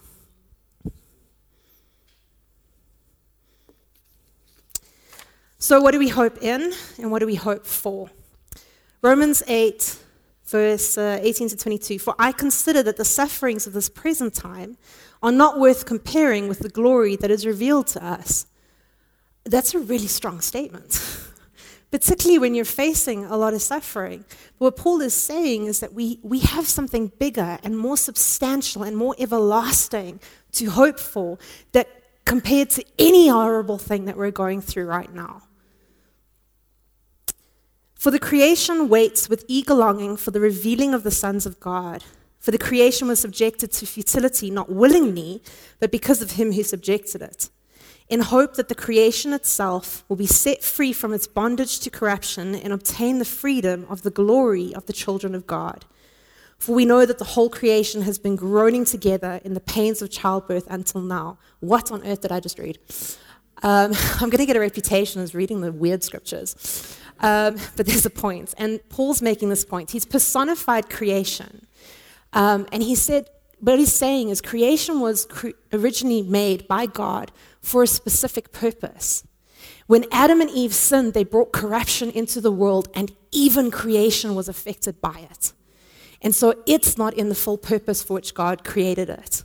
So, 5.67 5.81
what 5.81 5.91
do 5.91 5.99
we 5.99 6.11
hope 6.11 6.45
in 6.45 6.73
and 6.97 7.11
what 7.11 7.19
do 7.19 7.27
we 7.27 7.35
hope 7.35 7.67
for? 7.67 8.09
Romans 9.03 9.43
8, 9.49 9.99
verse 10.45 10.97
uh, 10.97 11.19
18 11.21 11.49
to 11.49 11.57
22 11.57 11.99
For 11.99 12.15
I 12.21 12.31
consider 12.31 12.85
that 12.85 12.97
the 12.97 13.05
sufferings 13.05 13.67
of 13.67 13.73
this 13.73 13.89
present 13.89 14.33
time 14.33 14.77
are 15.25 15.33
not 15.33 15.59
worth 15.59 15.85
comparing 15.85 16.47
with 16.47 16.61
the 16.61 16.69
glory 16.69 17.17
that 17.17 17.33
is 17.33 17.45
revealed 17.45 17.89
to 17.89 18.05
us. 18.05 18.47
That's 19.43 19.75
a 19.75 19.81
really 19.81 20.07
strong 20.07 20.41
statement, 20.41 21.01
particularly 21.91 22.39
when 22.39 22.55
you're 22.55 22.65
facing 22.65 23.25
a 23.25 23.37
lot 23.37 23.53
of 23.53 23.61
suffering. 23.61 24.25
But 24.61 24.67
what 24.67 24.77
Paul 24.77 25.01
is 25.01 25.15
saying 25.15 25.67
is 25.67 25.81
that 25.81 25.93
we, 25.93 26.21
we 26.23 26.39
have 26.39 26.69
something 26.69 27.11
bigger 27.19 27.59
and 27.65 27.77
more 27.77 27.97
substantial 27.97 28.85
and 28.85 28.97
more 28.97 29.17
everlasting 29.19 30.21
to 30.53 30.71
hope 30.71 31.01
for 31.01 31.39
that 31.73 31.89
compared 32.25 32.71
to 32.71 32.85
any 33.01 33.27
horrible 33.27 33.79
thing 33.79 34.05
that 34.05 34.17
we're 34.17 34.31
going 34.31 34.61
through 34.61 34.87
right 34.87 35.13
now. 35.13 35.43
For 38.07 38.13
the 38.13 38.21
creation 38.21 38.89
waits 38.89 39.29
with 39.29 39.45
eager 39.49 39.75
longing 39.75 40.17
for 40.17 40.31
the 40.31 40.39
revealing 40.39 40.95
of 40.95 41.03
the 41.03 41.11
sons 41.11 41.45
of 41.45 41.59
God. 41.59 42.05
For 42.39 42.53
the 42.53 42.57
creation 42.57 43.09
was 43.09 43.19
subjected 43.19 43.73
to 43.73 43.85
futility, 43.85 44.49
not 44.49 44.71
willingly, 44.71 45.43
but 45.81 45.91
because 45.91 46.23
of 46.23 46.31
him 46.31 46.53
who 46.53 46.63
subjected 46.63 47.21
it, 47.21 47.51
in 48.09 48.21
hope 48.21 48.55
that 48.55 48.69
the 48.69 48.77
creation 48.77 49.33
itself 49.33 50.05
will 50.09 50.15
be 50.15 50.25
set 50.25 50.63
free 50.63 50.93
from 50.93 51.13
its 51.13 51.27
bondage 51.27 51.81
to 51.81 51.91
corruption 51.91 52.55
and 52.55 52.73
obtain 52.73 53.19
the 53.19 53.25
freedom 53.25 53.85
of 53.89 54.03
the 54.03 54.13
glory 54.13 54.73
of 54.73 54.87
the 54.87 54.93
children 54.93 55.35
of 55.35 55.49
God. 55.49 55.85
For 56.59 56.77
we 56.77 56.85
know 56.85 57.07
that 57.07 57.19
the 57.19 57.33
whole 57.35 57.51
creation 57.51 58.03
has 58.03 58.21
been 58.21 58.37
groaning 58.37 58.85
together 58.85 59.41
in 59.45 59.55
the 59.55 59.59
pains 59.59 60.01
of 60.01 60.13
childbirth 60.13 60.69
until 60.71 61.01
now. 61.01 61.39
What 61.59 61.91
on 61.91 62.07
earth 62.07 62.21
did 62.21 62.31
I 62.31 62.39
just 62.39 62.61
read? 62.61 62.79
Um, 63.65 63.93
I'm 64.21 64.31
going 64.31 64.39
to 64.39 64.47
get 64.47 64.55
a 64.55 64.61
reputation 64.61 65.21
as 65.23 65.35
reading 65.35 65.61
the 65.61 65.73
weird 65.73 66.05
scriptures. 66.05 66.97
Um, 67.21 67.57
but 67.77 67.87
there's 67.87 68.07
a 68.07 68.11
point. 68.11 68.55
And 68.59 68.81
Paul's 68.89 69.23
making 69.23 69.49
this 69.49 69.65
point. 69.65 69.91
He's 69.93 70.05
personified 70.05 70.91
creation. 70.91 71.67
Um, 72.33 72.67
and 72.73 72.83
he 72.83 72.95
said, 72.95 73.29
what 73.59 73.79
he's 73.79 73.93
saying 73.93 74.29
is 74.29 74.43
creation 74.43 75.01
was 75.01 75.25
cre- 75.25 75.51
originally 75.73 76.23
made 76.23 76.69
by 76.69 76.87
God 76.87 77.33
for 77.63 77.83
a 77.83 77.87
specific 77.87 78.53
purpose. 78.53 79.25
When 79.87 80.05
Adam 80.11 80.41
and 80.41 80.51
Eve 80.51 80.75
sinned, 80.75 81.15
they 81.15 81.25
brought 81.25 81.53
corruption 81.53 82.11
into 82.11 82.41
the 82.41 82.53
world, 82.53 82.89
and 82.93 83.13
even 83.31 83.71
creation 83.71 84.35
was 84.35 84.49
affected 84.49 85.01
by 85.01 85.27
it. 85.31 85.53
And 86.21 86.35
so 86.35 86.63
it's 86.67 86.99
not 86.99 87.15
in 87.15 87.29
the 87.29 87.35
full 87.35 87.57
purpose 87.57 88.03
for 88.03 88.15
which 88.15 88.35
God 88.35 88.65
created 88.65 89.09
it. 89.09 89.45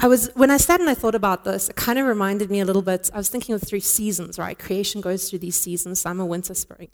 I 0.00 0.06
was 0.06 0.30
when 0.34 0.50
I 0.50 0.58
sat 0.58 0.78
and 0.80 0.88
I 0.88 0.94
thought 0.94 1.16
about 1.16 1.42
this, 1.42 1.68
it 1.68 1.74
kind 1.74 1.98
of 1.98 2.06
reminded 2.06 2.50
me 2.50 2.60
a 2.60 2.64
little 2.64 2.82
bit. 2.82 3.10
I 3.12 3.16
was 3.16 3.28
thinking 3.28 3.54
of 3.56 3.62
three 3.62 3.80
seasons, 3.80 4.38
right? 4.38 4.56
Creation 4.56 5.00
goes 5.00 5.28
through 5.28 5.40
these 5.40 5.56
seasons: 5.60 6.00
summer, 6.00 6.24
winter, 6.24 6.54
spring. 6.54 6.88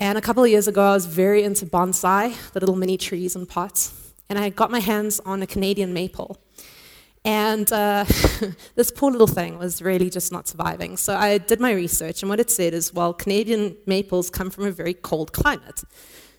And 0.00 0.16
a 0.16 0.22
couple 0.22 0.42
of 0.42 0.48
years 0.48 0.66
ago, 0.66 0.82
I 0.82 0.94
was 0.94 1.04
very 1.04 1.42
into 1.42 1.66
bonsai, 1.66 2.34
the 2.52 2.60
little 2.60 2.76
mini 2.76 2.96
trees 2.96 3.36
and 3.36 3.46
pots, 3.46 4.14
and 4.30 4.38
I 4.38 4.48
got 4.48 4.70
my 4.70 4.80
hands 4.80 5.20
on 5.26 5.42
a 5.42 5.46
Canadian 5.46 5.92
maple. 5.92 6.38
And 7.22 7.70
uh, 7.70 8.04
this 8.76 8.90
poor 8.90 9.10
little 9.10 9.26
thing 9.26 9.58
was 9.58 9.82
really 9.82 10.08
just 10.08 10.32
not 10.32 10.48
surviving. 10.48 10.96
So 10.96 11.16
I 11.16 11.36
did 11.36 11.60
my 11.60 11.72
research, 11.72 12.22
and 12.22 12.30
what 12.30 12.40
it 12.40 12.50
said 12.50 12.72
is, 12.72 12.94
well, 12.94 13.12
Canadian 13.12 13.76
maples 13.84 14.30
come 14.30 14.48
from 14.48 14.64
a 14.64 14.70
very 14.70 14.94
cold 14.94 15.34
climate, 15.34 15.82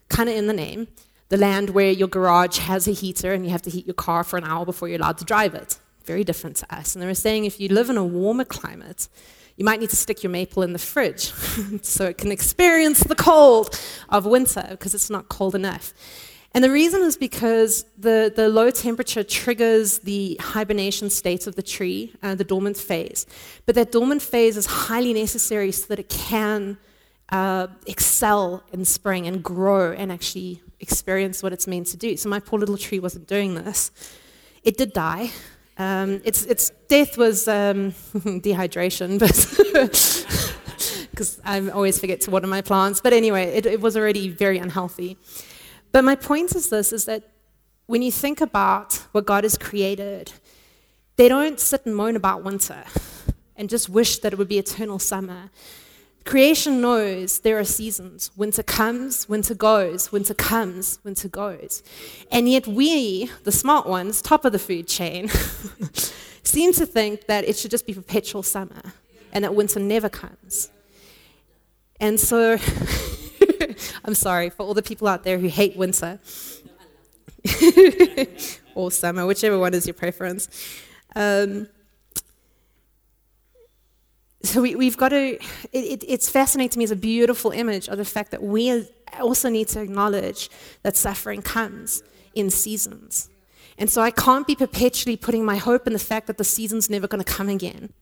kind 0.10 0.28
of 0.28 0.36
in 0.36 0.48
the 0.48 0.54
name 0.54 0.88
the 1.30 1.38
land 1.38 1.72
where 1.72 1.92
your 1.92 2.08
garage 2.08 2.58
has 2.60 2.88
a 2.88 2.92
heater 2.92 3.34
and 3.34 3.46
you 3.46 3.52
have 3.52 3.62
to 3.64 3.70
heat 3.70 3.86
your 3.86 3.94
car 3.94 4.24
for 4.24 4.38
an 4.38 4.44
hour 4.44 4.66
before 4.66 4.88
you're 4.88 5.00
allowed 5.00 5.18
to 5.18 5.26
drive 5.26 5.54
it. 5.54 5.80
Very 6.06 6.24
different 6.24 6.56
to 6.58 6.76
us. 6.76 6.96
And 6.96 7.02
they 7.02 7.08
were 7.08 7.14
saying 7.14 7.46
if 7.46 7.60
you 7.60 7.68
live 7.68 7.90
in 7.90 7.98
a 7.98 8.04
warmer 8.04 8.46
climate, 8.46 9.10
you 9.58 9.66
might 9.66 9.80
need 9.80 9.90
to 9.90 9.96
stick 9.96 10.24
your 10.24 10.30
maple 10.30 10.64
in 10.64 10.72
the 10.74 10.80
fridge 10.80 11.34
so 11.82 12.06
it 12.06 12.18
can 12.18 12.32
experience 12.32 13.00
the 13.00 13.16
cold 13.16 13.78
of 14.10 14.26
winter 14.26 14.66
because 14.70 14.94
it's 14.94 15.10
not 15.10 15.28
cold 15.28 15.56
enough. 15.56 15.94
And 16.54 16.64
the 16.64 16.72
reason 16.72 17.02
is 17.02 17.18
because 17.18 17.86
the, 17.98 18.32
the 18.34 18.48
low 18.50 18.72
temperature 18.72 19.24
triggers 19.24 20.00
the 20.00 20.38
hibernation 20.40 21.10
state 21.10 21.46
of 21.46 21.56
the 21.56 21.62
tree, 21.62 22.14
uh, 22.24 22.36
the 22.36 22.44
dormant 22.44 22.78
phase. 22.78 23.28
But 23.66 23.76
that 23.76 23.92
dormant 23.92 24.22
phase 24.22 24.56
is 24.58 24.66
highly 24.66 25.14
necessary 25.14 25.72
so 25.72 25.88
that 25.88 26.00
it 26.00 26.10
can 26.10 26.78
uh, 27.30 27.68
excel 27.86 28.64
in 28.72 28.86
spring 28.86 29.28
and 29.28 29.44
grow 29.44 29.92
and 29.92 30.12
actually 30.12 30.62
experience 30.80 31.42
what 31.44 31.54
it's 31.54 31.68
meant 31.68 31.88
to 31.88 31.98
do. 31.98 32.18
So 32.18 32.30
my 32.30 32.40
poor 32.40 32.60
little 32.60 32.78
tree 32.78 33.00
wasn't 33.00 33.28
doing 33.28 33.56
this. 33.56 33.92
It 34.64 34.78
did 34.78 34.94
die. 34.94 35.32
Um, 35.78 36.22
its, 36.24 36.44
its 36.46 36.72
death 36.88 37.18
was 37.18 37.48
um, 37.48 37.92
dehydration, 38.14 39.20
but 39.20 39.36
because 41.12 41.40
I 41.44 41.68
always 41.70 42.00
forget 42.00 42.22
to 42.22 42.32
water 42.32 42.48
my 42.48 42.62
plants. 42.62 43.00
But 43.02 43.14
anyway, 43.14 43.46
it, 43.46 43.66
it 43.66 43.82
was 43.82 43.96
already 43.96 44.30
very 44.30 44.58
unhealthy. 44.58 45.18
But 45.92 46.04
my 46.04 46.16
point 46.16 46.56
is 46.56 46.70
this: 46.70 46.92
is 46.92 47.06
that 47.06 47.24
when 47.86 48.02
you 48.02 48.12
think 48.12 48.42
about 48.42 48.94
what 49.12 49.26
God 49.26 49.44
has 49.44 49.58
created, 49.58 50.32
they 51.16 51.30
don't 51.30 51.60
sit 51.60 51.86
and 51.86 51.96
moan 51.96 52.16
about 52.16 52.44
winter 52.44 52.84
and 53.56 53.70
just 53.70 53.90
wish 53.90 54.20
that 54.20 54.34
it 54.34 54.40
would 54.40 54.48
be 54.48 54.60
eternal 54.60 55.00
summer. 55.00 55.50
Creation 56.28 56.82
knows 56.82 57.40
there 57.40 57.58
are 57.58 57.64
seasons. 57.64 58.32
Winter 58.36 58.62
comes, 58.62 59.30
winter 59.30 59.56
goes, 59.56 60.12
winter 60.12 60.34
comes, 60.34 61.00
winter 61.06 61.30
goes. 61.30 61.82
And 62.30 62.50
yet 62.50 62.68
we, 62.68 63.32
the 63.46 63.52
smart 63.54 63.88
ones, 63.88 64.22
top 64.22 64.44
of 64.44 64.52
the 64.52 64.60
food 64.60 64.90
chain, 64.90 65.30
seem 66.44 66.74
to 66.74 66.86
think 66.86 67.28
that 67.28 67.46
it 67.46 67.56
should 67.56 67.72
just 67.72 67.88
be 67.88 67.94
perpetual 67.94 68.44
summer 68.44 68.94
and 69.32 69.46
that 69.46 69.56
winter 69.56 69.80
never 69.80 70.10
comes. 70.10 70.70
And 72.02 72.20
so, 72.20 72.58
I'm 74.04 74.14
sorry 74.14 74.50
for 74.50 74.64
all 74.64 74.74
the 74.74 74.84
people 74.84 75.08
out 75.08 75.24
there 75.24 75.40
who 75.40 75.48
hate 75.48 75.78
winter 75.78 76.20
or 78.76 78.92
summer, 78.92 79.26
whichever 79.26 79.58
one 79.58 79.74
is 79.74 79.88
your 79.88 79.94
preference. 79.94 80.50
Um, 81.16 81.70
so 84.44 84.62
we, 84.62 84.86
have 84.86 84.98
got 84.98 85.10
to, 85.10 85.36
it, 85.36 85.40
it, 85.72 86.04
it's 86.08 86.30
fascinating 86.30 86.70
to 86.72 86.78
me 86.80 86.84
as 86.84 86.92
a 86.92 86.96
beautiful 86.96 87.52
image 87.52 87.88
of 87.88 87.98
the 87.98 88.06
fact 88.06 88.32
that 88.32 88.44
we 88.44 88.88
also 89.20 89.50
need 89.50 89.68
to 89.70 89.82
acknowledge 89.82 90.50
that 90.84 90.96
suffering 90.96 91.42
comes 91.42 92.04
in 92.36 92.50
seasons. 92.50 93.30
And 93.78 93.90
so 93.90 94.02
I 94.02 94.12
can't 94.12 94.48
be 94.48 94.56
perpetually 94.56 95.18
putting 95.18 95.46
my 95.46 95.58
hope 95.58 95.88
in 95.88 95.94
the 95.94 96.00
fact 96.00 96.28
that 96.28 96.38
the 96.38 96.44
season's 96.44 96.90
never 96.90 97.08
going 97.08 97.24
to 97.24 97.32
come 97.32 97.50
again, 97.50 97.94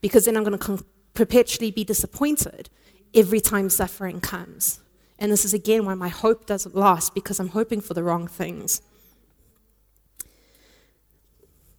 because 0.00 0.24
then 0.24 0.36
I'm 0.36 0.44
going 0.44 0.58
to 0.58 0.64
con- 0.64 0.84
perpetually 1.14 1.70
be 1.70 1.84
disappointed 1.84 2.70
every 3.14 3.40
time 3.40 3.70
suffering 3.70 4.20
comes. 4.20 4.80
And 5.18 5.30
this 5.30 5.44
is 5.44 5.54
again 5.54 5.86
why 5.86 5.94
my 5.94 6.08
hope 6.08 6.46
doesn't 6.46 6.74
last, 6.74 7.14
because 7.14 7.38
I'm 7.38 7.48
hoping 7.48 7.80
for 7.80 7.94
the 7.94 8.02
wrong 8.02 8.26
things 8.26 8.82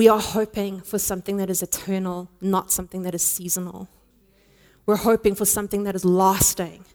We 0.00 0.08
are 0.08 0.18
hoping 0.18 0.80
for 0.80 0.98
something 0.98 1.36
that 1.36 1.50
is 1.50 1.62
eternal, 1.62 2.30
not 2.40 2.72
something 2.72 3.02
that 3.02 3.14
is 3.14 3.20
seasonal. 3.20 3.86
We're 4.86 4.96
hoping 4.96 5.34
for 5.34 5.44
something 5.44 5.82
that 5.84 5.94
is 5.94 6.06
lasting, 6.06 6.86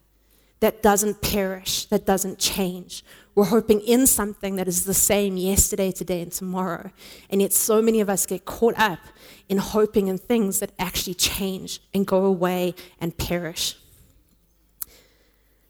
that 0.59 0.81
doesn't 0.81 1.21
perish, 1.21 1.85
that 1.85 2.07
doesn't 2.07 2.39
change. 2.39 3.05
We're 3.35 3.45
hoping 3.45 3.81
in 3.81 4.07
something 4.07 4.55
that 4.55 4.67
is 4.67 4.85
the 4.85 4.95
same 4.95 5.37
yesterday, 5.37 5.91
today, 5.91 6.19
and 6.19 6.31
tomorrow. 6.31 6.89
And 7.29 7.43
yet, 7.43 7.53
so 7.53 7.79
many 7.79 8.01
of 8.01 8.09
us 8.09 8.25
get 8.25 8.45
caught 8.45 8.73
up 8.75 9.01
in 9.47 9.59
hoping 9.59 10.07
in 10.07 10.17
things 10.17 10.59
that 10.59 10.71
actually 10.79 11.13
change 11.13 11.81
and 11.93 12.07
go 12.07 12.25
away 12.25 12.73
and 12.99 13.15
perish. 13.15 13.77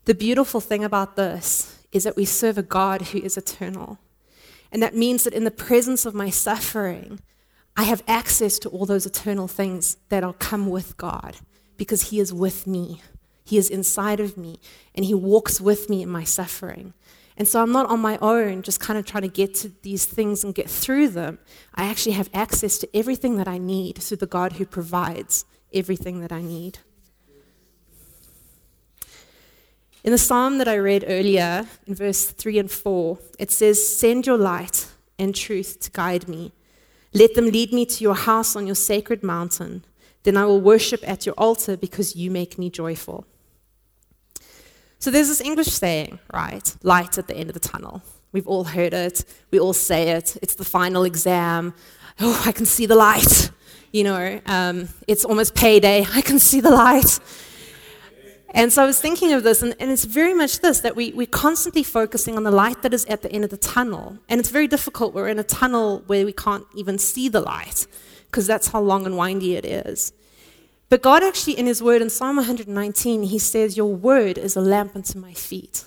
The 0.05 0.15
beautiful 0.15 0.61
thing 0.61 0.85
about 0.85 1.17
this 1.17 1.83
is 1.91 2.05
that 2.05 2.15
we 2.15 2.23
serve 2.23 2.57
a 2.57 2.63
God 2.63 3.01
who 3.01 3.17
is 3.17 3.35
eternal. 3.35 3.99
And 4.71 4.81
that 4.81 4.95
means 4.95 5.23
that 5.23 5.33
in 5.33 5.43
the 5.43 5.51
presence 5.51 6.05
of 6.05 6.13
my 6.13 6.29
suffering, 6.29 7.19
I 7.77 7.83
have 7.83 8.03
access 8.07 8.57
to 8.59 8.69
all 8.69 8.85
those 8.85 9.05
eternal 9.05 9.47
things 9.47 9.97
that 10.09 10.23
will 10.23 10.33
come 10.33 10.67
with 10.69 10.97
God 10.97 11.37
because 11.77 12.09
He 12.09 12.19
is 12.19 12.33
with 12.33 12.65
me. 12.65 13.01
He 13.43 13.57
is 13.57 13.69
inside 13.69 14.19
of 14.19 14.37
me 14.37 14.59
and 14.95 15.05
He 15.05 15.13
walks 15.13 15.61
with 15.61 15.89
me 15.89 16.01
in 16.01 16.09
my 16.09 16.23
suffering. 16.23 16.93
And 17.37 17.47
so 17.47 17.61
I'm 17.61 17.71
not 17.71 17.87
on 17.87 17.99
my 17.99 18.17
own, 18.21 18.61
just 18.61 18.79
kind 18.79 18.97
of 18.97 19.05
trying 19.05 19.23
to 19.23 19.27
get 19.27 19.53
to 19.55 19.71
these 19.81 20.05
things 20.05 20.43
and 20.43 20.55
get 20.55 20.69
through 20.69 21.09
them. 21.09 21.39
I 21.73 21.85
actually 21.85 22.13
have 22.13 22.29
access 22.33 22.77
to 22.77 22.89
everything 22.95 23.35
that 23.37 23.47
I 23.47 23.57
need 23.57 23.97
through 23.97 24.17
the 24.17 24.25
God 24.25 24.53
who 24.53 24.65
provides 24.65 25.45
everything 25.73 26.21
that 26.21 26.31
I 26.31 26.41
need. 26.41 26.79
In 30.05 30.11
the 30.11 30.19
psalm 30.19 30.59
that 30.59 30.67
I 30.67 30.77
read 30.77 31.03
earlier, 31.07 31.65
in 31.87 31.95
verse 31.95 32.27
3 32.27 32.59
and 32.59 32.69
4, 32.69 33.17
it 33.39 33.49
says, 33.49 33.97
Send 33.97 34.27
your 34.27 34.37
light 34.37 34.85
and 35.17 35.33
truth 35.33 35.79
to 35.79 35.89
guide 35.89 36.27
me. 36.27 36.51
Let 37.11 37.33
them 37.33 37.45
lead 37.47 37.73
me 37.73 37.87
to 37.87 38.03
your 38.03 38.13
house 38.13 38.55
on 38.55 38.67
your 38.67 38.75
sacred 38.75 39.23
mountain. 39.23 39.83
Then 40.21 40.37
I 40.37 40.45
will 40.45 40.61
worship 40.61 40.99
at 41.09 41.25
your 41.25 41.33
altar 41.39 41.75
because 41.75 42.15
you 42.15 42.29
make 42.29 42.59
me 42.59 42.69
joyful. 42.69 43.25
So 44.99 45.09
there's 45.09 45.27
this 45.27 45.41
English 45.41 45.69
saying, 45.69 46.19
right? 46.31 46.75
Light 46.83 47.17
at 47.17 47.27
the 47.27 47.35
end 47.35 47.49
of 47.49 47.55
the 47.55 47.67
tunnel. 47.67 48.03
We've 48.31 48.47
all 48.47 48.65
heard 48.65 48.93
it. 48.93 49.25
We 49.49 49.59
all 49.59 49.73
say 49.73 50.09
it. 50.09 50.37
It's 50.43 50.53
the 50.53 50.65
final 50.65 51.03
exam. 51.03 51.73
Oh, 52.19 52.43
I 52.45 52.51
can 52.51 52.67
see 52.67 52.85
the 52.85 52.95
light. 52.95 53.49
You 53.91 54.03
know, 54.03 54.39
um, 54.45 54.89
it's 55.07 55.25
almost 55.25 55.55
payday. 55.55 56.05
I 56.13 56.21
can 56.21 56.37
see 56.37 56.61
the 56.61 56.69
light. 56.69 57.19
And 58.55 58.71
so 58.71 58.83
I 58.83 58.85
was 58.85 59.01
thinking 59.01 59.33
of 59.33 59.43
this, 59.43 59.61
and, 59.61 59.75
and, 59.81 59.91
it's 59.91 60.05
very 60.05 60.33
much 60.33 60.61
this 60.61 60.79
that 60.79 60.95
we, 60.95 61.11
we're 61.11 61.27
constantly 61.27 61.83
focusing 61.83 62.37
on 62.37 62.43
the 62.43 62.51
light 62.51 62.83
that 62.83 62.93
is 62.93 63.03
at 63.07 63.21
the 63.21 63.29
end 63.29 63.43
of 63.43 63.49
the 63.49 63.57
tunnel. 63.57 64.17
And 64.29 64.39
it's 64.39 64.49
very 64.49 64.65
difficult. 64.65 65.13
We're 65.13 65.27
in 65.27 65.39
a 65.39 65.43
tunnel 65.43 66.03
where 66.07 66.25
we 66.25 66.31
can't 66.31 66.63
even 66.73 66.97
see 66.97 67.27
the 67.27 67.41
light 67.41 67.85
because 68.27 68.47
that's 68.47 68.67
how 68.67 68.79
long 68.79 69.05
and 69.05 69.17
windy 69.17 69.57
it 69.57 69.65
is. 69.65 70.13
But 70.87 71.01
God 71.01 71.21
actually, 71.21 71.59
in 71.59 71.65
His 71.65 71.83
Word, 71.83 72.01
in 72.01 72.09
Psalm 72.09 72.37
119, 72.37 73.23
He 73.23 73.39
says, 73.39 73.75
Your 73.75 73.93
Word 73.93 74.37
is 74.37 74.55
a 74.55 74.61
lamp 74.61 74.95
unto 74.95 75.19
my 75.19 75.33
feet. 75.33 75.83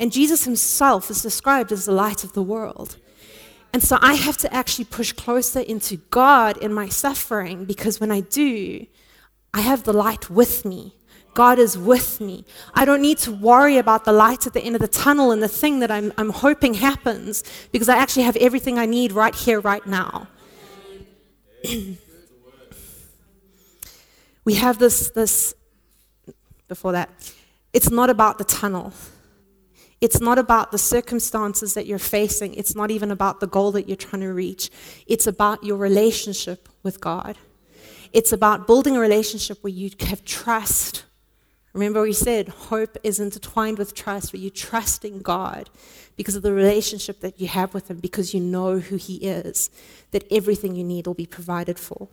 And 0.00 0.10
Jesus 0.10 0.42
Himself 0.42 1.10
is 1.10 1.22
described 1.22 1.70
as 1.70 1.84
the 1.84 1.92
light 1.92 2.24
of 2.24 2.32
the 2.32 2.42
world. 2.42 2.96
And 3.72 3.84
so 3.84 3.98
I 4.02 4.14
have 4.14 4.36
to 4.38 4.52
actually 4.52 4.86
push 4.86 5.12
closer 5.12 5.60
into 5.60 5.98
God 6.10 6.56
in 6.56 6.72
my 6.72 6.88
suffering 6.88 7.66
because 7.66 8.00
when 8.00 8.10
I 8.10 8.18
do, 8.18 8.86
I 9.54 9.60
have 9.60 9.84
the 9.84 9.92
light 9.92 10.28
with 10.28 10.64
me. 10.64 10.96
God 11.34 11.58
is 11.58 11.78
with 11.78 12.20
me. 12.20 12.44
I 12.74 12.84
don't 12.84 13.02
need 13.02 13.18
to 13.18 13.32
worry 13.32 13.78
about 13.78 14.04
the 14.04 14.12
light 14.12 14.46
at 14.46 14.52
the 14.52 14.60
end 14.60 14.74
of 14.74 14.80
the 14.80 14.88
tunnel 14.88 15.30
and 15.30 15.42
the 15.42 15.48
thing 15.48 15.80
that 15.80 15.90
I'm, 15.90 16.12
I'm 16.18 16.30
hoping 16.30 16.74
happens 16.74 17.44
because 17.72 17.88
I 17.88 17.96
actually 17.96 18.24
have 18.24 18.36
everything 18.36 18.78
I 18.78 18.86
need 18.86 19.12
right 19.12 19.34
here, 19.34 19.60
right 19.60 19.86
now. 19.86 20.28
we 24.44 24.54
have 24.54 24.78
this, 24.78 25.10
this, 25.10 25.54
before 26.68 26.92
that, 26.92 27.10
it's 27.72 27.90
not 27.90 28.10
about 28.10 28.38
the 28.38 28.44
tunnel. 28.44 28.92
It's 30.00 30.20
not 30.20 30.38
about 30.38 30.72
the 30.72 30.78
circumstances 30.78 31.74
that 31.74 31.86
you're 31.86 31.98
facing. 31.98 32.54
It's 32.54 32.74
not 32.74 32.90
even 32.90 33.10
about 33.10 33.40
the 33.40 33.46
goal 33.46 33.70
that 33.72 33.86
you're 33.86 33.96
trying 33.96 34.22
to 34.22 34.32
reach. 34.32 34.70
It's 35.06 35.26
about 35.26 35.62
your 35.62 35.76
relationship 35.76 36.68
with 36.82 37.00
God. 37.00 37.36
It's 38.12 38.32
about 38.32 38.66
building 38.66 38.96
a 38.96 39.00
relationship 39.00 39.58
where 39.62 39.72
you 39.72 39.90
have 40.00 40.24
trust 40.24 41.04
Remember, 41.72 42.02
we 42.02 42.12
said 42.12 42.48
hope 42.48 42.96
is 43.04 43.20
intertwined 43.20 43.78
with 43.78 43.94
trust, 43.94 44.32
where 44.32 44.42
you 44.42 44.50
trust 44.50 45.04
in 45.04 45.20
God 45.20 45.70
because 46.16 46.34
of 46.34 46.42
the 46.42 46.52
relationship 46.52 47.20
that 47.20 47.40
you 47.40 47.46
have 47.46 47.74
with 47.74 47.90
Him, 47.90 47.98
because 47.98 48.34
you 48.34 48.40
know 48.40 48.78
who 48.78 48.96
He 48.96 49.16
is, 49.16 49.70
that 50.10 50.24
everything 50.30 50.74
you 50.74 50.84
need 50.84 51.06
will 51.06 51.14
be 51.14 51.26
provided 51.26 51.78
for. 51.78 52.08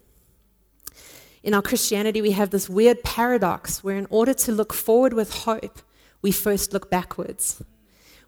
In 1.44 1.54
our 1.54 1.62
Christianity, 1.62 2.22
we 2.22 2.32
have 2.32 2.52
this 2.52 2.70
weird 2.70 3.04
paradox 3.04 3.84
where, 3.84 3.98
in 3.98 4.08
order 4.10 4.34
to 4.34 4.52
look 4.52 4.74
forward 4.74 5.14
with 5.14 5.34
hope, 5.34 5.80
we 6.22 6.32
first 6.32 6.74
look 6.74 6.92
backwards. 6.92 7.64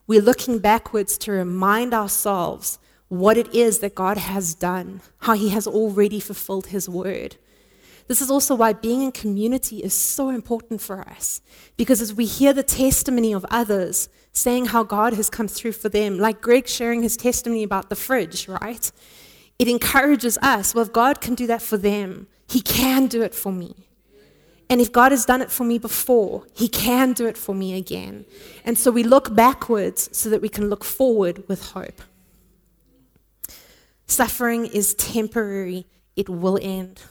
We're 0.08 0.22
looking 0.22 0.58
backwards 0.58 1.18
to 1.20 1.32
remind 1.32 1.94
ourselves 1.94 2.80
what 3.08 3.38
it 3.38 3.54
is 3.54 3.80
that 3.80 3.94
God 3.94 4.18
has 4.18 4.56
done, 4.56 5.02
how 5.20 5.34
He 5.34 5.50
has 5.50 5.68
already 5.68 6.20
fulfilled 6.20 6.68
His 6.68 6.90
word 6.90 7.38
this 8.10 8.24
is 8.24 8.32
also 8.32 8.56
why 8.56 8.74
being 8.74 9.04
in 9.04 9.12
community 9.12 9.84
is 9.84 9.94
so 9.94 10.30
important 10.30 10.82
for 10.82 11.02
us. 11.02 11.42
Because 11.78 12.02
as 12.02 12.12
we 12.12 12.26
hear 12.26 12.54
the 12.54 12.64
testimony 12.64 13.34
of 13.34 13.46
others 13.52 14.10
saying 14.34 14.66
how 14.66 14.82
God 14.82 15.14
has 15.14 15.30
come 15.30 15.48
through 15.48 15.74
for 15.74 15.90
them, 15.90 16.18
like 16.18 16.42
Greg 16.42 16.68
sharing 16.68 17.04
his 17.04 17.16
testimony 17.16 17.62
about 17.62 17.90
the 17.90 17.96
fridge, 17.96 18.48
right? 18.48 18.92
It 19.60 19.68
encourages 19.68 20.40
us. 20.40 20.74
Well, 20.74 20.84
if 20.84 20.92
God 20.92 21.22
can 21.22 21.36
do 21.36 21.46
that 21.48 21.62
for 21.62 21.78
them, 21.78 22.26
He 22.48 22.62
can 22.62 23.06
do 23.06 23.22
it 23.22 23.36
for 23.36 23.52
me. 23.52 23.76
And 24.72 24.82
if 24.82 24.92
God 24.92 25.12
has 25.12 25.24
done 25.24 25.44
it 25.44 25.52
for 25.52 25.64
me 25.64 25.78
before, 25.78 26.48
He 26.56 26.68
can 26.68 27.14
do 27.14 27.28
it 27.28 27.38
for 27.38 27.54
me 27.54 27.76
again. 27.76 28.26
And 28.66 28.76
so 28.76 28.90
we 28.90 29.04
look 29.04 29.36
backwards 29.36 30.10
so 30.18 30.32
that 30.32 30.42
we 30.42 30.50
can 30.50 30.68
look 30.68 30.84
forward 30.84 31.48
with 31.48 31.74
hope. 31.74 32.02
Suffering 34.08 34.66
is 34.66 34.96
temporary, 34.96 35.86
it 36.16 36.28
will 36.28 36.58
end 36.60 37.02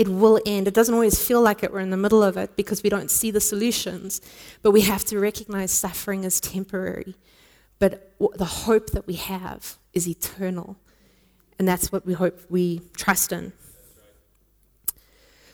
it 0.00 0.08
will 0.08 0.40
end. 0.46 0.66
It 0.66 0.72
doesn't 0.72 0.94
always 0.94 1.22
feel 1.22 1.42
like 1.42 1.62
it. 1.62 1.70
We're 1.70 1.80
in 1.80 1.90
the 1.90 1.96
middle 1.98 2.22
of 2.22 2.38
it 2.38 2.56
because 2.56 2.82
we 2.82 2.88
don't 2.88 3.10
see 3.10 3.30
the 3.30 3.38
solutions. 3.38 4.22
But 4.62 4.70
we 4.70 4.80
have 4.80 5.04
to 5.04 5.20
recognize 5.20 5.70
suffering 5.72 6.24
is 6.24 6.40
temporary. 6.40 7.16
But 7.78 8.14
the 8.18 8.46
hope 8.46 8.92
that 8.92 9.06
we 9.06 9.16
have 9.16 9.76
is 9.92 10.08
eternal. 10.08 10.78
And 11.58 11.68
that's 11.68 11.92
what 11.92 12.06
we 12.06 12.14
hope 12.14 12.40
we 12.48 12.80
trust 12.96 13.30
in. 13.30 13.52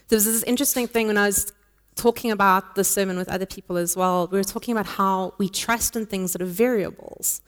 There 0.06 0.16
was 0.16 0.26
this 0.26 0.44
interesting 0.44 0.86
thing 0.86 1.08
when 1.08 1.18
I 1.18 1.26
was 1.26 1.52
talking 1.96 2.30
about 2.30 2.76
the 2.76 2.84
sermon 2.84 3.16
with 3.16 3.28
other 3.28 3.46
people 3.46 3.76
as 3.76 3.96
well. 3.96 4.28
We 4.28 4.38
were 4.38 4.44
talking 4.44 4.70
about 4.70 4.86
how 4.86 5.34
we 5.38 5.48
trust 5.48 5.96
in 5.96 6.06
things 6.06 6.32
that 6.34 6.40
are 6.40 6.44
variables, 6.44 7.40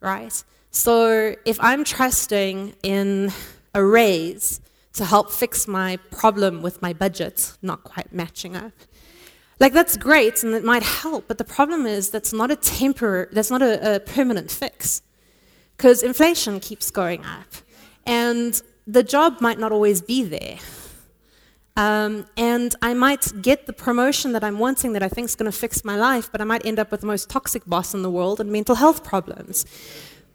right? 0.00 0.42
So 0.72 1.36
if 1.44 1.58
I'm 1.60 1.84
trusting 1.84 2.74
in 2.82 3.30
a 3.72 3.84
raise, 3.84 4.60
to 4.94 5.04
help 5.04 5.30
fix 5.30 5.68
my 5.68 5.96
problem 6.10 6.62
with 6.62 6.82
my 6.82 6.92
budget 6.92 7.52
not 7.62 7.84
quite 7.84 8.12
matching 8.12 8.56
up. 8.56 8.72
Like 9.58 9.72
that's 9.72 9.96
great 9.96 10.42
and 10.42 10.54
it 10.54 10.64
might 10.64 10.82
help, 10.82 11.28
but 11.28 11.38
the 11.38 11.44
problem 11.44 11.86
is 11.86 12.10
that's 12.10 12.32
not 12.32 12.50
a 12.50 12.56
temporary, 12.56 13.28
that's 13.30 13.50
not 13.50 13.62
a, 13.62 13.96
a 13.96 14.00
permanent 14.00 14.50
fix, 14.50 15.02
because 15.76 16.02
inflation 16.02 16.60
keeps 16.60 16.90
going 16.90 17.24
up, 17.24 17.54
and 18.06 18.60
the 18.86 19.02
job 19.02 19.40
might 19.40 19.58
not 19.58 19.70
always 19.70 20.00
be 20.00 20.24
there. 20.24 20.58
Um, 21.76 22.26
and 22.36 22.74
I 22.82 22.94
might 22.94 23.32
get 23.40 23.66
the 23.66 23.72
promotion 23.72 24.32
that 24.32 24.42
I'm 24.42 24.58
wanting 24.58 24.92
that 24.94 25.02
I 25.02 25.08
think 25.08 25.26
is 25.26 25.36
going 25.36 25.50
to 25.50 25.56
fix 25.56 25.84
my 25.84 25.96
life, 25.96 26.30
but 26.32 26.40
I 26.40 26.44
might 26.44 26.66
end 26.66 26.78
up 26.78 26.90
with 26.90 27.00
the 27.02 27.06
most 27.06 27.30
toxic 27.30 27.64
boss 27.64 27.94
in 27.94 28.02
the 28.02 28.10
world 28.10 28.40
and 28.40 28.50
mental 28.50 28.74
health 28.74 29.04
problems. 29.04 29.64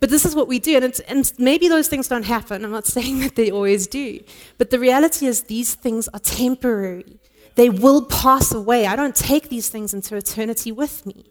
But 0.06 0.12
this 0.12 0.24
is 0.24 0.36
what 0.36 0.48
we 0.48 0.60
do. 0.60 0.78
And, 0.78 1.02
and, 1.08 1.34
maybe 1.40 1.68
those 1.68 1.88
things 1.88 2.08
don't 2.08 2.26
happen. 2.26 2.64
I'm 2.64 2.70
not 2.70 2.86
saying 2.98 3.22
that 3.22 3.36
they 3.36 3.50
always 3.50 3.88
do. 3.88 4.20
But 4.60 4.70
the 4.70 4.78
reality 4.78 5.26
is, 5.26 5.46
these 5.46 5.74
things 5.74 6.08
are 6.10 6.20
temporary. 6.20 7.18
They 7.56 7.72
will 7.72 8.06
pass 8.06 8.54
away. 8.54 8.86
I 8.86 8.96
don't 8.96 9.16
take 9.16 9.50
these 9.50 9.68
things 9.68 9.96
into 9.96 10.16
eternity 10.16 10.72
with 10.72 11.08
me. 11.08 11.26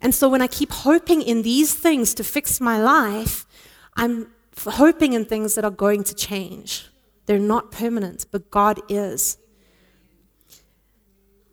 And 0.00 0.14
so 0.14 0.28
when 0.28 0.42
I 0.42 0.46
keep 0.46 0.70
hoping 0.70 1.22
in 1.22 1.42
these 1.42 1.74
things 1.74 2.14
to 2.14 2.22
fix 2.22 2.60
my 2.60 2.80
life, 2.80 3.48
I'm 3.96 4.28
hoping 4.64 5.14
in 5.14 5.24
things 5.24 5.56
that 5.56 5.64
are 5.64 5.72
going 5.72 6.04
to 6.04 6.14
change. 6.14 6.86
They're 7.26 7.40
not 7.40 7.72
permanent, 7.72 8.26
but 8.30 8.48
God 8.48 8.78
is. 8.88 9.38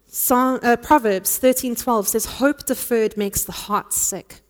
Psalm, 0.05 0.59
uh, 0.61 0.77
Proverbs 0.77 1.39
13:12 1.39 2.07
says, 2.07 2.25
"Hope 2.37 2.67
deferred 2.67 3.17
makes 3.17 3.43
the 3.43 3.51
heart 3.63 3.93
sick, 3.93 4.43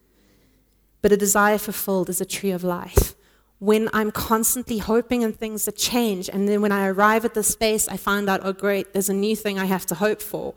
but 1.02 1.12
a 1.12 1.18
desire 1.18 1.58
fulfilled 1.58 2.10
is 2.10 2.22
a 2.22 2.26
tree 2.26 2.52
of 2.52 2.64
life. 2.64 3.16
When 3.60 3.90
I'm 3.94 4.12
constantly 4.12 4.80
hoping 4.80 5.24
and 5.24 5.36
things 5.36 5.66
that 5.66 5.76
change, 5.76 6.30
and 6.30 6.48
then 6.48 6.62
when 6.62 6.72
I 6.72 6.88
arrive 6.88 7.26
at 7.26 7.34
the 7.34 7.44
space, 7.44 7.88
I 7.88 7.98
find 7.98 8.30
out, 8.30 8.42
oh, 8.44 8.54
great, 8.54 8.94
there's 8.94 9.10
a 9.10 9.14
new 9.14 9.36
thing 9.36 9.60
I 9.60 9.66
have 9.66 9.86
to 9.88 9.96
hope 9.96 10.22
for. 10.22 10.56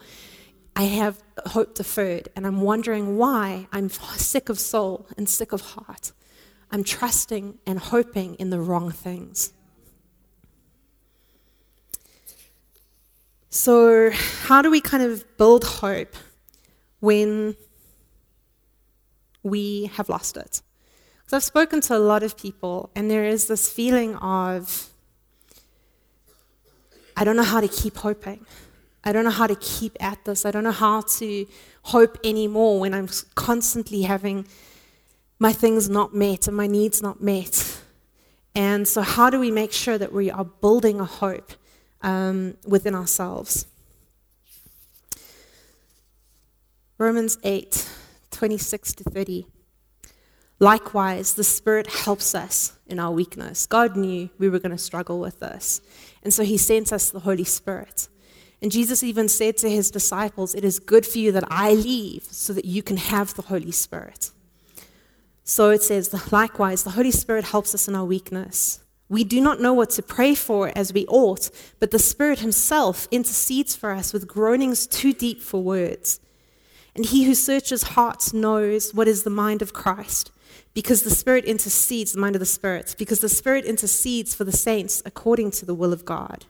I 0.77 0.85
have 0.85 1.23
hope 1.47 1.75
deferred, 1.75 2.29
and 2.35 2.47
I'm 2.47 2.63
wondering 2.63 3.17
why 3.17 3.69
I'm 3.73 3.89
sick 3.91 4.49
of 4.49 4.59
soul 4.59 5.07
and 5.17 5.29
sick 5.29 5.53
of 5.53 5.61
heart. 5.61 6.13
I'm 6.71 6.83
trusting 6.83 7.59
and 7.67 7.79
hoping 7.79 8.35
in 8.37 8.51
the 8.51 8.59
wrong 8.59 8.91
things. 8.91 9.53
So, 13.51 14.11
how 14.11 14.63
do 14.63 14.71
we 14.71 14.81
kind 14.81 15.05
of 15.05 15.25
build 15.37 15.65
hope 15.65 16.17
when 16.99 17.55
we 19.45 19.91
have 19.95 20.09
lost 20.09 20.37
it. 20.37 20.63
Because 21.19 21.33
I've 21.37 21.45
spoken 21.45 21.81
to 21.83 21.97
a 21.97 21.99
lot 21.99 22.25
of 22.25 22.37
people, 22.37 22.91
and 22.97 23.09
there 23.09 23.25
is 23.25 23.47
this 23.47 23.71
feeling 23.71 24.17
of, 24.17 24.91
I 27.17 27.23
don't 27.23 27.37
know 27.37 27.45
how 27.45 27.61
to 27.61 27.69
keep 27.69 27.97
hoping. 27.99 28.45
I 29.05 29.13
don't 29.13 29.25
know 29.25 29.31
how 29.31 29.47
to 29.47 29.55
keep 29.57 29.97
at 30.01 30.25
this. 30.25 30.45
I 30.45 30.51
don't 30.51 30.65
know 30.65 30.73
how 30.73 31.03
to 31.03 31.47
hope 31.83 32.19
anymore 32.25 32.81
when 32.81 32.93
I'm 32.93 33.09
constantly 33.35 34.03
having 34.03 34.47
my 35.39 35.53
things 35.53 35.89
not 35.89 36.15
met 36.15 36.49
and 36.49 36.57
my 36.57 36.67
needs 36.67 37.03
not 37.03 37.23
met. 37.23 37.81
And 38.55 38.89
so, 38.89 39.03
how 39.03 39.31
do 39.31 39.39
we 39.39 39.51
make 39.51 39.73
sure 39.73 39.99
that 39.99 40.13
we 40.13 40.31
are 40.31 40.45
building 40.45 41.01
a 41.01 41.05
hope 41.05 41.53
um, 42.03 42.57
within 42.67 42.95
ourselves? 42.95 43.67
Romans 46.97 47.37
8 47.43 47.89
26 48.35 48.93
to 48.95 49.05
30. 49.05 49.47
Likewise, 50.61 51.35
the 51.35 51.45
Spirit 51.45 51.89
helps 51.89 52.35
us 52.35 52.79
in 52.87 53.01
our 53.01 53.11
weakness. 53.11 53.67
God 53.67 53.97
knew 53.97 54.31
we 54.39 54.49
were 54.49 54.59
going 54.59 54.71
to 54.71 54.79
struggle 54.79 55.19
with 55.19 55.41
this. 55.41 55.81
And 56.23 56.33
so 56.33 56.45
He 56.45 56.57
sent 56.57 56.93
us 56.93 57.11
the 57.11 57.21
Holy 57.21 57.45
Spirit. 57.45 58.09
And 58.63 58.71
Jesus 58.71 59.03
even 59.03 59.29
said 59.29 59.57
to 59.59 59.71
His 59.71 59.91
disciples, 59.91 60.55
It 60.55 60.65
is 60.65 60.79
good 60.79 61.05
for 61.07 61.19
you 61.19 61.33
that 61.33 61.45
I 61.51 61.75
leave 61.75 62.25
so 62.25 62.53
that 62.53 62.65
you 62.65 62.83
can 62.83 62.97
have 62.97 63.35
the 63.35 63.43
Holy 63.43 63.73
Spirit. 63.73 64.31
So 65.45 65.69
it 65.71 65.83
says, 65.83 66.33
likewise, 66.33 66.85
the 66.85 66.91
Holy 66.91 67.11
Spirit 67.11 67.45
helps 67.45 67.75
us 67.75 67.87
in 67.87 67.95
our 67.95 68.05
weakness. 68.05 68.81
We 69.11 69.25
do 69.25 69.43
not 69.43 69.61
know 69.61 69.75
what 69.75 69.91
to 69.91 70.03
pray 70.03 70.35
for 70.35 70.73
as 70.75 70.95
we 70.95 71.07
ought, 71.07 71.51
but 71.79 71.91
the 71.91 71.99
Spirit 71.99 72.39
Himself 72.39 73.07
intercedes 73.11 73.77
for 73.77 73.91
us 73.91 74.15
with 74.15 74.27
groanings 74.27 74.87
too 74.87 75.13
deep 75.13 75.43
for 75.43 75.63
words. 75.63 76.21
And 76.95 77.07
he 77.07 77.25
who 77.25 77.35
searches 77.35 77.83
hearts 77.83 78.33
knows 78.33 78.95
what 78.95 79.09
is 79.09 79.25
the 79.25 79.31
mind 79.31 79.63
of 79.63 79.73
Christ, 79.73 80.31
because 80.75 81.03
the 81.03 81.11
Spirit 81.11 81.45
intercedes, 81.45 82.13
the 82.13 82.21
mind 82.21 82.37
of 82.37 82.41
the 82.41 82.47
Spirit, 82.47 82.95
because 82.99 83.21
the 83.21 83.29
Spirit 83.29 83.65
intercedes 83.65 84.35
for 84.35 84.45
the 84.45 84.53
saints 84.53 85.03
according 85.05 85.51
to 85.53 85.67
the 85.67 85.75
will 85.75 85.93
of 85.93 86.05
God. 86.05 86.47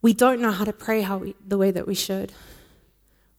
We 0.00 0.12
don't 0.12 0.40
know 0.40 0.52
how 0.52 0.64
to 0.64 0.72
pray 0.72 1.02
how 1.02 1.18
we, 1.18 1.34
the 1.44 1.58
way 1.58 1.72
that 1.72 1.86
we 1.86 1.94
should. 1.94 2.32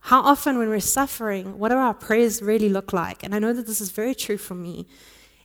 How 0.02 0.21
often, 0.21 0.58
when 0.58 0.69
we're 0.69 0.80
suffering, 0.80 1.58
what 1.58 1.69
do 1.69 1.76
our 1.76 1.93
prayers 1.93 2.41
really 2.41 2.69
look 2.69 2.93
like? 2.93 3.23
And 3.23 3.34
I 3.34 3.39
know 3.39 3.54
that 3.54 3.67
this 3.67 3.82
is 3.82 3.91
very 3.91 4.15
true 4.15 4.38
for 4.38 4.56
me. 4.56 4.88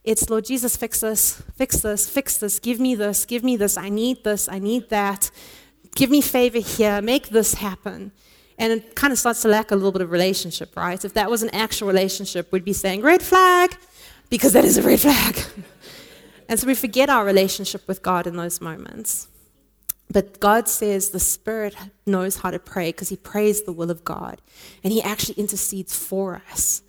It's, 0.04 0.28
Lord 0.28 0.44
Jesus, 0.44 0.76
fix 0.76 1.00
this, 1.00 1.42
fix 1.56 1.80
this, 1.80 2.08
fix 2.08 2.36
this, 2.36 2.58
give 2.58 2.80
me 2.80 2.96
this, 2.96 3.24
give 3.24 3.44
me 3.44 3.56
this, 3.56 3.76
I 3.76 3.88
need 3.88 4.24
this, 4.24 4.48
I 4.48 4.58
need 4.58 4.90
that, 4.90 5.30
give 5.94 6.10
me 6.10 6.20
favor 6.20 6.58
here, 6.58 7.00
make 7.00 7.28
this 7.28 7.54
happen. 7.54 8.10
And 8.58 8.72
it 8.72 8.94
kind 8.94 9.12
of 9.12 9.18
starts 9.18 9.42
to 9.42 9.48
lack 9.48 9.70
a 9.70 9.74
little 9.74 9.92
bit 9.92 10.02
of 10.02 10.10
relationship, 10.10 10.76
right? 10.76 11.02
If 11.04 11.14
that 11.14 11.30
was 11.30 11.42
an 11.42 11.50
actual 11.50 11.88
relationship, 11.88 12.52
we'd 12.52 12.64
be 12.64 12.72
saying, 12.72 13.02
red 13.02 13.22
flag, 13.22 13.76
because 14.30 14.52
that 14.52 14.64
is 14.64 14.76
a 14.78 14.82
red 14.82 15.00
flag. 15.00 15.38
and 16.48 16.60
so 16.60 16.66
we 16.66 16.74
forget 16.74 17.08
our 17.08 17.24
relationship 17.24 17.88
with 17.88 18.02
God 18.02 18.26
in 18.26 18.36
those 18.36 18.60
moments. 18.60 19.28
But 20.10 20.40
God 20.40 20.68
says 20.68 21.10
the 21.10 21.20
Spirit 21.20 21.74
knows 22.06 22.38
how 22.38 22.50
to 22.50 22.58
pray 22.58 22.90
because 22.90 23.08
He 23.08 23.16
prays 23.16 23.62
the 23.62 23.72
will 23.72 23.90
of 23.90 24.04
God 24.04 24.42
and 24.84 24.92
He 24.92 25.02
actually 25.02 25.36
intercedes 25.36 25.96
for 25.96 26.42
us. 26.52 26.82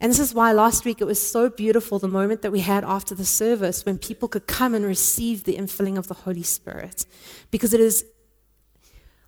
And 0.00 0.10
this 0.10 0.20
is 0.20 0.32
why 0.32 0.52
last 0.52 0.84
week 0.84 1.00
it 1.00 1.06
was 1.06 1.20
so 1.20 1.48
beautiful 1.48 1.98
the 1.98 2.06
moment 2.06 2.42
that 2.42 2.52
we 2.52 2.60
had 2.60 2.84
after 2.84 3.16
the 3.16 3.24
service 3.24 3.84
when 3.84 3.98
people 3.98 4.28
could 4.28 4.46
come 4.46 4.74
and 4.74 4.84
receive 4.84 5.42
the 5.42 5.56
infilling 5.56 5.98
of 5.98 6.06
the 6.06 6.14
Holy 6.14 6.44
Spirit. 6.44 7.04
Because 7.50 7.74
it 7.74 7.80
is, 7.80 8.04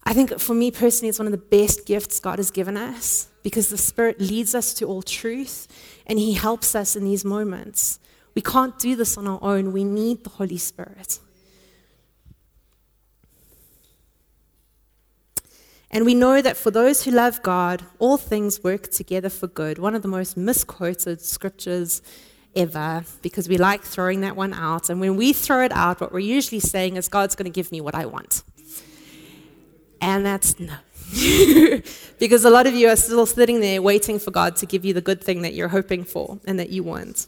I 0.04 0.12
think 0.12 0.38
for 0.40 0.54
me 0.54 0.70
personally, 0.70 1.08
it's 1.08 1.18
one 1.18 1.26
of 1.26 1.32
the 1.32 1.38
best 1.38 1.86
gifts 1.86 2.20
God 2.20 2.38
has 2.38 2.50
given 2.50 2.76
us 2.76 3.28
because 3.42 3.68
the 3.68 3.78
Spirit 3.78 4.20
leads 4.20 4.54
us 4.54 4.74
to 4.74 4.86
all 4.86 5.02
truth 5.02 5.68
and 6.06 6.18
He 6.18 6.32
helps 6.32 6.74
us 6.74 6.96
in 6.96 7.04
these 7.04 7.24
moments. 7.24 7.98
We 8.34 8.42
can't 8.42 8.78
do 8.78 8.96
this 8.96 9.16
on 9.16 9.26
our 9.26 9.38
own, 9.42 9.72
we 9.72 9.84
need 9.84 10.24
the 10.24 10.30
Holy 10.30 10.58
Spirit. 10.58 11.20
And 15.92 16.04
we 16.06 16.14
know 16.14 16.40
that 16.40 16.56
for 16.56 16.70
those 16.70 17.04
who 17.04 17.10
love 17.10 17.42
God, 17.42 17.84
all 17.98 18.16
things 18.16 18.62
work 18.62 18.90
together 18.90 19.28
for 19.28 19.48
good. 19.48 19.78
One 19.78 19.96
of 19.96 20.02
the 20.02 20.08
most 20.08 20.36
misquoted 20.36 21.20
scriptures 21.20 22.00
ever, 22.54 23.04
because 23.22 23.48
we 23.48 23.58
like 23.58 23.82
throwing 23.82 24.20
that 24.20 24.36
one 24.36 24.54
out. 24.54 24.88
And 24.88 25.00
when 25.00 25.16
we 25.16 25.32
throw 25.32 25.64
it 25.64 25.72
out, 25.72 26.00
what 26.00 26.12
we're 26.12 26.20
usually 26.20 26.60
saying 26.60 26.96
is, 26.96 27.08
God's 27.08 27.34
going 27.34 27.50
to 27.50 27.54
give 27.54 27.72
me 27.72 27.80
what 27.80 27.96
I 27.96 28.06
want. 28.06 28.44
And 30.00 30.24
that's 30.24 30.58
no. 30.58 30.74
because 32.18 32.44
a 32.44 32.50
lot 32.50 32.66
of 32.66 32.74
you 32.74 32.88
are 32.88 32.96
still 32.96 33.26
sitting 33.26 33.60
there 33.60 33.82
waiting 33.82 34.18
for 34.18 34.30
God 34.30 34.56
to 34.56 34.66
give 34.66 34.84
you 34.84 34.94
the 34.94 35.00
good 35.00 35.22
thing 35.22 35.42
that 35.42 35.54
you're 35.54 35.68
hoping 35.68 36.04
for 36.04 36.38
and 36.46 36.58
that 36.58 36.70
you 36.70 36.82
want 36.82 37.26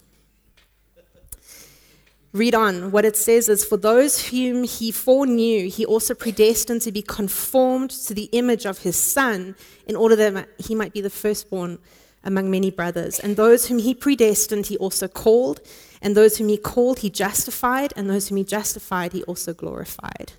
read 2.32 2.54
on. 2.54 2.90
What 2.90 3.04
it 3.04 3.16
says 3.16 3.48
is, 3.48 3.64
For 3.64 3.76
those 3.76 4.28
whom 4.28 4.64
he 4.64 4.90
foreknew, 4.90 5.68
he 5.68 5.84
also 5.84 6.14
predestined 6.14 6.82
to 6.82 6.92
be 6.92 7.02
conformed 7.02 7.90
to 7.90 8.14
the 8.14 8.28
image 8.32 8.66
of 8.66 8.78
his 8.78 8.96
son, 8.96 9.54
in 9.86 9.96
order 9.96 10.16
that 10.16 10.48
he 10.58 10.74
might 10.74 10.92
be 10.92 11.00
the 11.00 11.10
firstborn 11.10 11.78
among 12.24 12.50
many 12.50 12.70
brothers. 12.70 13.18
And 13.18 13.36
those 13.36 13.66
whom 13.66 13.78
he 13.78 13.94
predestined, 13.94 14.66
he 14.66 14.76
also 14.78 15.08
called. 15.08 15.60
And 16.00 16.16
those 16.16 16.38
whom 16.38 16.48
he 16.48 16.56
called, 16.56 17.00
he 17.00 17.10
justified. 17.10 17.92
And 17.96 18.08
those 18.08 18.28
whom 18.28 18.38
he 18.38 18.44
justified, 18.44 19.12
he 19.12 19.22
also 19.24 19.52
glorified. 19.52 20.32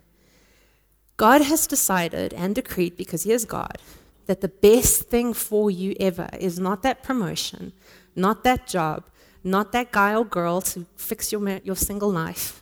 God 1.28 1.42
has 1.42 1.68
decided 1.68 2.34
and 2.34 2.54
decreed, 2.54 2.98
because 2.98 3.24
he 3.24 3.32
is 3.32 3.46
God, 3.46 3.78
that 4.26 4.42
the 4.42 4.50
best 4.50 5.04
thing 5.04 5.34
for 5.34 5.72
you 5.72 5.96
ever 5.98 6.28
is 6.38 6.60
not 6.60 6.82
that 6.82 7.02
promotion, 7.02 7.72
not 8.14 8.44
that 8.44 8.68
job, 8.68 9.06
not 9.42 9.72
that 9.72 9.94
guy 9.94 10.14
or 10.14 10.26
girl 10.26 10.60
to 10.72 10.86
fix 10.98 11.32
your, 11.32 11.42
your 11.64 11.78
single 11.78 12.12
life, 12.12 12.62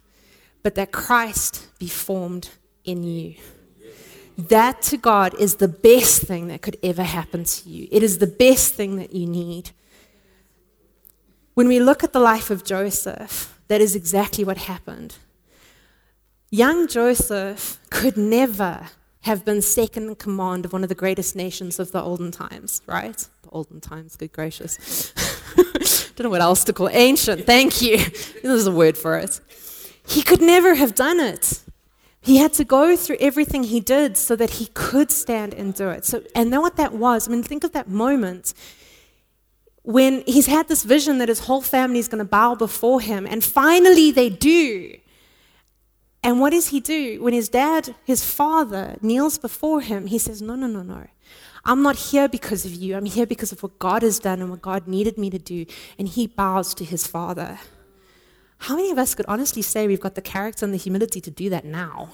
but 0.61 0.75
that 0.75 0.91
Christ 0.91 1.69
be 1.79 1.87
formed 1.87 2.49
in 2.83 3.01
you. 3.01 3.33
That 4.37 4.83
to 4.83 4.97
God 4.97 5.33
is 5.39 5.55
the 5.55 5.67
best 5.67 6.21
thing 6.21 6.47
that 6.49 6.61
could 6.61 6.77
ever 6.83 7.03
happen 7.03 7.45
to 7.45 7.67
you. 7.67 7.87
It 7.91 8.03
is 8.03 8.19
the 8.19 8.27
best 8.27 8.75
thing 8.75 8.95
that 8.97 9.11
you 9.11 9.25
need. 9.25 9.71
When 11.55 11.67
we 11.67 11.79
look 11.79 12.03
at 12.03 12.13
the 12.13 12.19
life 12.19 12.51
of 12.51 12.63
Joseph, 12.63 13.59
that 13.69 13.81
is 13.81 13.95
exactly 13.95 14.43
what 14.43 14.57
happened. 14.57 15.15
Young 16.53 16.89
Joseph 16.89 17.79
could 17.89 18.17
never 18.17 18.89
have 19.21 19.45
been 19.45 19.61
second 19.61 20.09
in 20.09 20.15
command 20.15 20.65
of 20.65 20.73
one 20.73 20.83
of 20.83 20.89
the 20.89 20.95
greatest 20.95 21.33
nations 21.33 21.79
of 21.79 21.93
the 21.93 22.01
olden 22.01 22.29
times, 22.29 22.81
right? 22.85 23.17
The 23.43 23.49
olden 23.53 23.79
times, 23.79 24.17
good 24.17 24.33
gracious. 24.33 25.13
Don't 26.15 26.25
know 26.25 26.29
what 26.29 26.41
else 26.41 26.65
to 26.65 26.73
call 26.73 26.89
ancient. 26.89 27.45
Thank 27.45 27.81
you. 27.81 27.99
There's 28.43 28.67
a 28.67 28.71
word 28.71 28.97
for 28.97 29.17
it. 29.17 29.39
He 30.05 30.21
could 30.21 30.41
never 30.41 30.75
have 30.75 30.93
done 30.93 31.21
it. 31.21 31.61
He 32.19 32.35
had 32.35 32.51
to 32.53 32.65
go 32.65 32.97
through 32.97 33.17
everything 33.21 33.63
he 33.63 33.79
did 33.79 34.17
so 34.17 34.35
that 34.35 34.51
he 34.51 34.65
could 34.73 35.09
stand 35.09 35.53
and 35.53 35.73
do 35.73 35.87
it. 35.87 36.03
So, 36.03 36.21
and 36.35 36.51
know 36.51 36.59
what 36.59 36.75
that 36.75 36.91
was, 36.91 37.29
I 37.29 37.31
mean, 37.31 37.43
think 37.43 37.63
of 37.63 37.71
that 37.71 37.87
moment 37.87 38.53
when 39.83 40.21
he's 40.27 40.47
had 40.47 40.67
this 40.67 40.83
vision 40.83 41.17
that 41.19 41.29
his 41.29 41.39
whole 41.39 41.61
family 41.61 41.99
is 41.99 42.09
going 42.09 42.19
to 42.19 42.29
bow 42.29 42.55
before 42.55 42.99
him, 42.99 43.25
and 43.25 43.41
finally 43.41 44.11
they 44.11 44.29
do. 44.29 44.97
And 46.23 46.39
what 46.39 46.51
does 46.51 46.67
he 46.67 46.79
do? 46.79 47.21
When 47.21 47.33
his 47.33 47.49
dad, 47.49 47.95
his 48.03 48.23
father, 48.23 48.97
kneels 49.01 49.37
before 49.37 49.81
him, 49.81 50.07
he 50.07 50.19
says, 50.19 50.41
No, 50.41 50.55
no, 50.55 50.67
no, 50.67 50.83
no. 50.83 51.07
I'm 51.65 51.83
not 51.83 51.95
here 51.95 52.27
because 52.27 52.65
of 52.65 52.73
you. 52.73 52.95
I'm 52.95 53.05
here 53.05 53.25
because 53.25 53.51
of 53.51 53.61
what 53.61 53.79
God 53.79 54.01
has 54.01 54.19
done 54.19 54.41
and 54.41 54.49
what 54.49 54.61
God 54.61 54.87
needed 54.87 55.17
me 55.17 55.29
to 55.29 55.39
do. 55.39 55.65
And 55.97 56.07
he 56.07 56.27
bows 56.27 56.73
to 56.75 56.83
his 56.83 57.05
father. 57.05 57.59
How 58.57 58.75
many 58.75 58.91
of 58.91 58.97
us 58.97 59.15
could 59.15 59.25
honestly 59.27 59.61
say 59.61 59.87
we've 59.87 59.99
got 59.99 60.15
the 60.15 60.21
character 60.21 60.65
and 60.65 60.73
the 60.73 60.77
humility 60.77 61.21
to 61.21 61.31
do 61.31 61.49
that 61.49 61.65
now? 61.65 62.09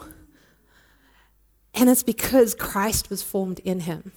And 1.73 1.89
it's 1.89 2.03
because 2.03 2.55
Christ 2.55 3.09
was 3.09 3.21
formed 3.21 3.59
in 3.59 3.81
him. 3.81 4.11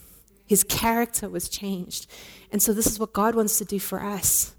His 0.46 0.64
character 0.64 1.28
was 1.28 1.48
changed. 1.48 2.06
And 2.50 2.62
so, 2.62 2.72
this 2.72 2.86
is 2.86 2.98
what 2.98 3.12
God 3.12 3.34
wants 3.34 3.58
to 3.58 3.64
do 3.64 3.78
for 3.78 4.02
us. 4.02 4.54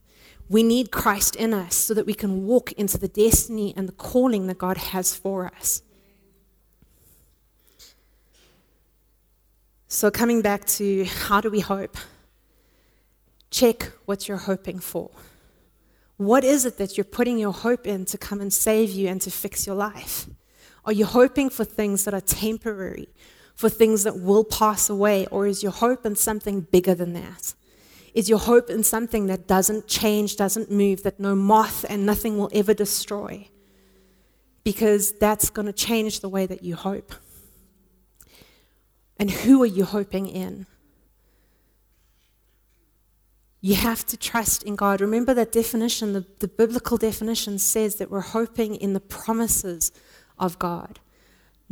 We 0.52 0.64
need 0.64 0.92
Christ 0.92 1.38
in 1.38 1.54
us 1.54 1.76
so 1.76 1.94
that 1.94 2.06
we 2.06 2.14
can 2.14 2.46
walk 2.46 2.74
into 2.74 2.98
the 2.98 3.08
destiny 3.08 3.74
and 3.78 3.88
the 3.88 3.94
calling 3.94 4.48
that 4.48 4.58
God 4.58 4.76
has 4.76 5.16
for 5.16 5.46
us. 5.46 5.82
So, 9.88 10.12
coming 10.12 10.42
back 10.42 10.66
to 10.78 11.06
how 11.06 11.40
do 11.40 11.50
we 11.50 11.62
hope? 11.62 11.96
Check 13.50 13.94
what 14.04 14.28
you're 14.28 14.36
hoping 14.36 14.80
for. 14.80 15.10
What 16.18 16.44
is 16.44 16.66
it 16.66 16.78
that 16.80 16.98
you're 16.98 17.06
putting 17.06 17.38
your 17.38 17.54
hope 17.54 17.88
in 17.88 18.04
to 18.06 18.18
come 18.18 18.42
and 18.42 18.52
save 18.52 18.92
you 18.92 19.08
and 19.08 19.22
to 19.22 19.32
fix 19.32 19.66
your 19.66 19.78
life? 19.78 20.28
Are 20.84 20.92
you 20.92 21.06
hoping 21.06 21.50
for 21.50 21.64
things 21.64 22.04
that 22.04 22.14
are 22.14 22.20
temporary, 22.20 23.08
for 23.56 23.70
things 23.70 24.04
that 24.04 24.20
will 24.20 24.44
pass 24.44 24.90
away, 24.90 25.28
or 25.28 25.48
is 25.48 25.64
your 25.64 25.72
hope 25.72 26.06
in 26.06 26.18
something 26.18 26.60
bigger 26.60 26.94
than 26.94 27.14
that? 27.14 27.54
Is 28.14 28.30
your 28.30 28.40
hope 28.40 28.70
in 28.70 28.84
something 28.84 29.28
that 29.28 29.48
doesn't 29.48 29.88
change, 29.88 30.36
doesn't 30.36 30.70
move, 30.70 31.04
that 31.04 31.20
no 31.20 31.36
moth 31.36 31.86
and 31.90 32.06
nothing 32.06 32.38
will 32.38 32.50
ever 32.54 32.74
destroy? 32.74 33.48
Because 34.64 35.14
that's 35.14 35.50
going 35.50 35.66
to 35.66 35.74
change 35.74 36.20
the 36.20 36.30
way 36.30 36.46
that 36.46 36.64
you 36.64 36.76
hope. 36.76 37.16
And 39.18 39.32
who 39.32 39.62
are 39.64 39.68
you 39.68 39.86
hoping 39.86 40.28
in? 40.28 40.66
You 43.62 43.76
have 43.76 44.06
to 44.08 44.18
trust 44.18 44.64
in 44.64 44.76
God. 44.76 45.00
Remember 45.00 45.36
that 45.36 45.52
definition, 45.52 46.14
the, 46.14 46.26
the 46.40 46.48
biblical 46.48 46.98
definition 46.98 47.60
says 47.60 47.96
that 47.96 48.10
we're 48.10 48.22
hoping 48.22 48.76
in 48.76 48.94
the 48.94 49.00
promises 49.00 49.92
of 50.40 50.58
God, 50.58 51.00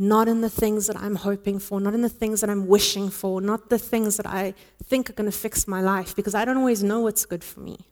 not 0.00 0.28
in 0.28 0.40
the 0.40 0.48
things 0.48 0.86
that 0.86 0.96
I'm 0.96 1.14
hoping 1.14 1.58
for, 1.58 1.78
not 1.78 1.92
in 1.92 2.00
the 2.00 2.08
things 2.08 2.40
that 2.40 2.48
I'm 2.48 2.66
wishing 2.66 3.10
for, 3.10 3.42
not 3.42 3.68
the 3.68 3.78
things 3.78 4.16
that 4.16 4.26
I 4.26 4.54
think 4.82 5.10
are 5.10 5.12
going 5.12 5.30
to 5.30 5.36
fix 5.36 5.68
my 5.68 5.82
life, 5.82 6.16
because 6.16 6.34
I 6.34 6.46
don't 6.46 6.56
always 6.56 6.82
know 6.82 7.00
what's 7.00 7.26
good 7.26 7.44
for 7.44 7.60
me. 7.60 7.86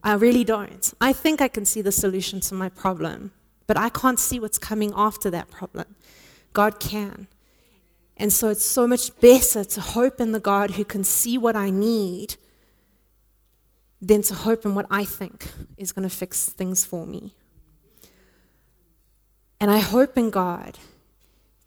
I 0.00 0.14
really 0.14 0.44
don't. 0.44 0.94
I 1.00 1.12
think 1.12 1.40
I 1.40 1.48
can 1.48 1.64
see 1.64 1.82
the 1.82 1.90
solution 1.90 2.38
to 2.42 2.54
my 2.54 2.68
problem, 2.68 3.32
but 3.66 3.76
I 3.76 3.88
can't 3.88 4.20
see 4.20 4.38
what's 4.38 4.58
coming 4.58 4.92
after 4.94 5.28
that 5.30 5.50
problem. 5.50 5.96
God 6.52 6.78
can. 6.78 7.26
And 8.16 8.32
so 8.32 8.50
it's 8.50 8.64
so 8.64 8.86
much 8.86 9.18
better 9.20 9.64
to 9.64 9.80
hope 9.80 10.20
in 10.20 10.30
the 10.30 10.38
God 10.38 10.72
who 10.72 10.84
can 10.84 11.02
see 11.02 11.36
what 11.36 11.56
I 11.56 11.70
need 11.70 12.36
than 14.00 14.22
to 14.22 14.34
hope 14.34 14.64
in 14.64 14.76
what 14.76 14.86
I 14.88 15.04
think 15.04 15.48
is 15.76 15.90
going 15.90 16.08
to 16.08 16.14
fix 16.14 16.48
things 16.48 16.84
for 16.84 17.06
me. 17.06 17.34
And 19.60 19.68
I 19.68 19.80
hope 19.80 20.16
in 20.16 20.30
God 20.30 20.78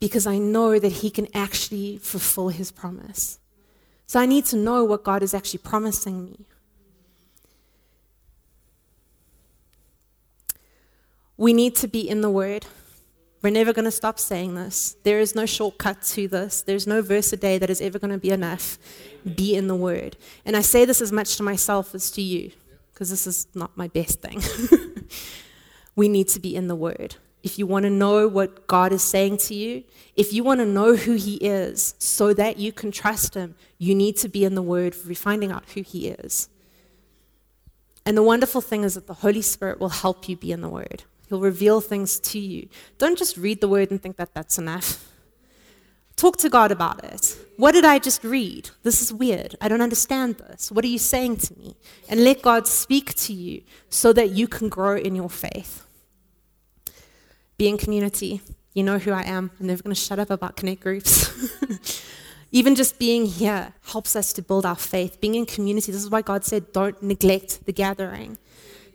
because 0.03 0.27
I 0.27 0.37
know 0.37 0.79
that 0.79 0.91
He 0.91 1.09
can 1.09 1.29
actually 1.33 1.95
fulfill 1.95 2.49
His 2.49 2.73
promise. 2.73 3.39
So 4.05 4.19
I 4.19 4.25
need 4.25 4.43
to 4.47 4.57
know 4.57 4.83
what 4.83 5.05
God 5.05 5.23
is 5.23 5.33
actually 5.33 5.59
promising 5.59 6.25
me. 6.25 6.45
We 11.37 11.53
need 11.53 11.77
to 11.77 11.87
be 11.87 12.01
in 12.01 12.19
the 12.19 12.29
Word. 12.29 12.65
We're 13.41 13.51
never 13.51 13.71
going 13.71 13.85
to 13.85 13.91
stop 13.91 14.19
saying 14.19 14.55
this. 14.55 14.97
There 15.03 15.21
is 15.21 15.35
no 15.35 15.45
shortcut 15.45 16.01
to 16.01 16.27
this. 16.27 16.63
There's 16.63 16.85
no 16.85 17.01
verse 17.01 17.31
a 17.31 17.37
day 17.37 17.57
that 17.57 17.69
is 17.69 17.79
ever 17.79 17.97
going 17.97 18.11
to 18.11 18.17
be 18.17 18.31
enough. 18.31 18.77
Be 19.23 19.55
in 19.55 19.67
the 19.67 19.75
Word. 19.75 20.17
And 20.43 20.57
I 20.57 20.61
say 20.63 20.83
this 20.83 21.01
as 21.01 21.13
much 21.13 21.37
to 21.37 21.43
myself 21.43 21.95
as 21.95 22.11
to 22.11 22.21
you, 22.21 22.51
because 22.93 23.09
this 23.09 23.25
is 23.25 23.47
not 23.55 23.77
my 23.77 23.87
best 23.87 24.21
thing. 24.21 24.41
we 25.95 26.09
need 26.09 26.27
to 26.27 26.41
be 26.41 26.57
in 26.57 26.67
the 26.67 26.75
Word. 26.75 27.15
If 27.43 27.59
you 27.59 27.67
want 27.67 27.83
to 27.83 27.89
know 27.89 28.27
what 28.27 28.67
God 28.67 28.93
is 28.93 29.03
saying 29.03 29.37
to 29.37 29.53
you, 29.53 29.83
if 30.15 30.31
you 30.31 30.43
want 30.43 30.61
to 30.61 30.65
know 30.65 30.95
who 30.95 31.15
He 31.15 31.35
is 31.35 31.93
so 31.99 32.33
that 32.33 32.57
you 32.57 32.71
can 32.71 32.89
trust 32.91 33.35
Him, 33.35 33.55
you 33.77 33.93
need 33.93 34.15
to 34.17 34.29
be 34.29 34.45
in 34.45 34.55
the 34.55 34.61
Word, 34.61 34.95
finding 34.95 35.51
out 35.51 35.63
who 35.75 35.81
He 35.81 36.07
is. 36.07 36.47
And 38.05 38.17
the 38.17 38.23
wonderful 38.23 38.61
thing 38.61 38.83
is 38.83 38.95
that 38.95 39.07
the 39.07 39.13
Holy 39.15 39.41
Spirit 39.41 39.79
will 39.79 39.89
help 39.89 40.27
you 40.29 40.37
be 40.37 40.51
in 40.51 40.61
the 40.61 40.69
Word. 40.69 41.03
He'll 41.27 41.41
reveal 41.41 41.81
things 41.81 42.19
to 42.21 42.39
you. 42.39 42.69
Don't 42.97 43.17
just 43.17 43.37
read 43.37 43.59
the 43.59 43.67
Word 43.67 43.91
and 43.91 44.01
think 44.01 44.15
that 44.17 44.33
that's 44.33 44.57
enough. 44.57 45.09
Talk 46.15 46.37
to 46.37 46.49
God 46.49 46.71
about 46.71 47.03
it. 47.03 47.35
What 47.57 47.73
did 47.73 47.85
I 47.85 47.99
just 47.99 48.23
read? 48.23 48.69
This 48.83 49.01
is 49.01 49.11
weird. 49.11 49.55
I 49.59 49.67
don't 49.67 49.81
understand 49.81 50.35
this. 50.35 50.71
What 50.71 50.85
are 50.85 50.89
you 50.89 50.99
saying 50.99 51.37
to 51.37 51.57
me? 51.57 51.75
And 52.07 52.23
let 52.23 52.41
God 52.41 52.67
speak 52.67 53.15
to 53.15 53.33
you 53.33 53.63
so 53.89 54.13
that 54.13 54.29
you 54.29 54.47
can 54.47 54.69
grow 54.69 54.95
in 54.95 55.15
your 55.15 55.29
faith. 55.29 55.82
Be 57.57 57.67
in 57.67 57.77
community. 57.77 58.41
You 58.73 58.83
know 58.83 58.97
who 58.97 59.11
I 59.11 59.23
am. 59.23 59.51
I'm 59.59 59.67
never 59.67 59.83
going 59.83 59.95
to 59.95 60.01
shut 60.01 60.19
up 60.19 60.29
about 60.29 60.55
connect 60.55 60.81
groups. 60.81 61.29
Even 62.51 62.75
just 62.75 62.99
being 62.99 63.25
here 63.25 63.73
helps 63.85 64.15
us 64.15 64.31
to 64.33 64.41
build 64.41 64.65
our 64.65 64.75
faith. 64.75 65.19
Being 65.19 65.35
in 65.35 65.45
community, 65.45 65.91
this 65.91 66.03
is 66.03 66.09
why 66.09 66.21
God 66.21 66.45
said, 66.45 66.71
don't 66.71 67.01
neglect 67.01 67.65
the 67.65 67.73
gathering. 67.73 68.37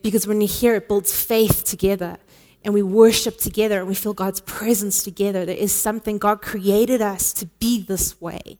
Because 0.03 0.27
when 0.27 0.41
you're 0.41 0.49
here, 0.49 0.77
it 0.77 0.87
builds 0.87 1.13
faith 1.13 1.65
together 1.65 2.19
and 2.65 2.75
we 2.75 2.83
worship 2.83 3.39
together 3.39 3.79
and 3.79 3.89
we 3.89 3.95
feel 3.95 4.15
God's 4.15 4.41
presence 4.41 5.03
together. 5.03 5.45
There 5.45 5.57
is 5.57 5.73
something 5.73 6.19
God 6.19 6.43
created 6.43 7.01
us 7.01 7.33
to 7.35 7.47
be 7.47 7.83
this 7.83 8.21
way. 8.21 8.59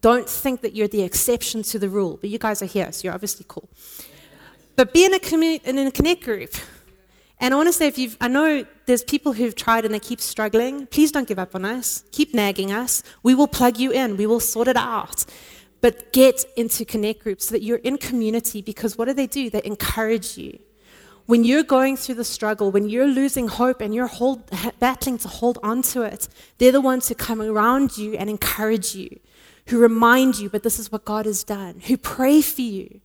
Don't 0.00 0.28
think 0.28 0.62
that 0.62 0.74
you're 0.74 0.88
the 0.88 1.02
exception 1.02 1.62
to 1.64 1.78
the 1.78 1.88
rule, 1.88 2.18
but 2.20 2.30
you 2.30 2.38
guys 2.38 2.60
are 2.60 2.66
here, 2.66 2.90
so 2.92 3.04
you're 3.04 3.14
obviously 3.14 3.46
cool. 3.48 3.68
But 4.74 4.92
be 4.92 5.04
in 5.04 5.14
a, 5.14 5.18
commu- 5.18 5.62
in 5.64 5.78
a 5.78 5.90
connect 5.90 6.24
group. 6.24 6.54
And 7.42 7.52
I 7.52 7.56
want 7.56 7.68
to 7.68 7.72
say, 7.72 7.88
if 7.88 7.98
you've, 7.98 8.16
I 8.20 8.28
know 8.28 8.64
there's 8.86 9.02
people 9.02 9.32
who've 9.32 9.56
tried 9.56 9.84
and 9.84 9.92
they 9.92 9.98
keep 9.98 10.20
struggling. 10.20 10.86
Please 10.86 11.10
don't 11.10 11.26
give 11.26 11.40
up 11.40 11.56
on 11.56 11.64
us. 11.64 12.04
Keep 12.12 12.34
nagging 12.34 12.70
us. 12.70 13.02
We 13.24 13.34
will 13.34 13.48
plug 13.48 13.78
you 13.78 13.90
in. 13.90 14.16
We 14.16 14.26
will 14.26 14.38
sort 14.38 14.68
it 14.68 14.76
out. 14.76 15.24
But 15.80 16.12
get 16.12 16.44
into 16.56 16.84
connect 16.84 17.24
groups 17.24 17.48
so 17.48 17.54
that 17.54 17.62
you're 17.64 17.78
in 17.78 17.98
community 17.98 18.62
because 18.62 18.96
what 18.96 19.06
do 19.06 19.12
they 19.12 19.26
do? 19.26 19.50
They 19.50 19.60
encourage 19.64 20.38
you. 20.38 20.60
When 21.26 21.42
you're 21.42 21.64
going 21.64 21.96
through 21.96 22.14
the 22.14 22.24
struggle, 22.24 22.70
when 22.70 22.88
you're 22.88 23.08
losing 23.08 23.48
hope 23.48 23.80
and 23.80 23.92
you're 23.92 24.06
hold, 24.06 24.48
battling 24.78 25.18
to 25.18 25.28
hold 25.28 25.58
on 25.64 25.82
to 25.82 26.02
it, 26.02 26.28
they're 26.58 26.70
the 26.70 26.80
ones 26.80 27.08
who 27.08 27.16
come 27.16 27.42
around 27.42 27.98
you 27.98 28.14
and 28.14 28.30
encourage 28.30 28.94
you, 28.94 29.18
who 29.66 29.80
remind 29.80 30.38
you, 30.38 30.48
but 30.48 30.62
this 30.62 30.78
is 30.78 30.92
what 30.92 31.04
God 31.04 31.26
has 31.26 31.42
done, 31.42 31.80
who 31.86 31.96
pray 31.96 32.40
for 32.40 32.62
you 32.62 33.00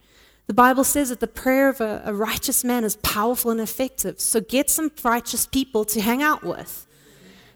the 0.47 0.53
Bible 0.53 0.85
says 0.85 1.09
that 1.09 1.19
the 1.19 1.27
prayer 1.27 1.67
of 1.67 1.81
a, 1.81 2.01
a, 2.05 2.13
righteous 2.13 2.63
man 2.63 2.85
is 2.85 2.95
powerful 2.97 3.51
and 3.51 3.59
effective. 3.59 4.21
So 4.21 4.39
get 4.39 4.69
some 4.69 4.91
righteous 5.03 5.45
people 5.45 5.83
to 5.85 5.99
hang 5.99 6.23
out 6.23 6.41
with 6.41 6.87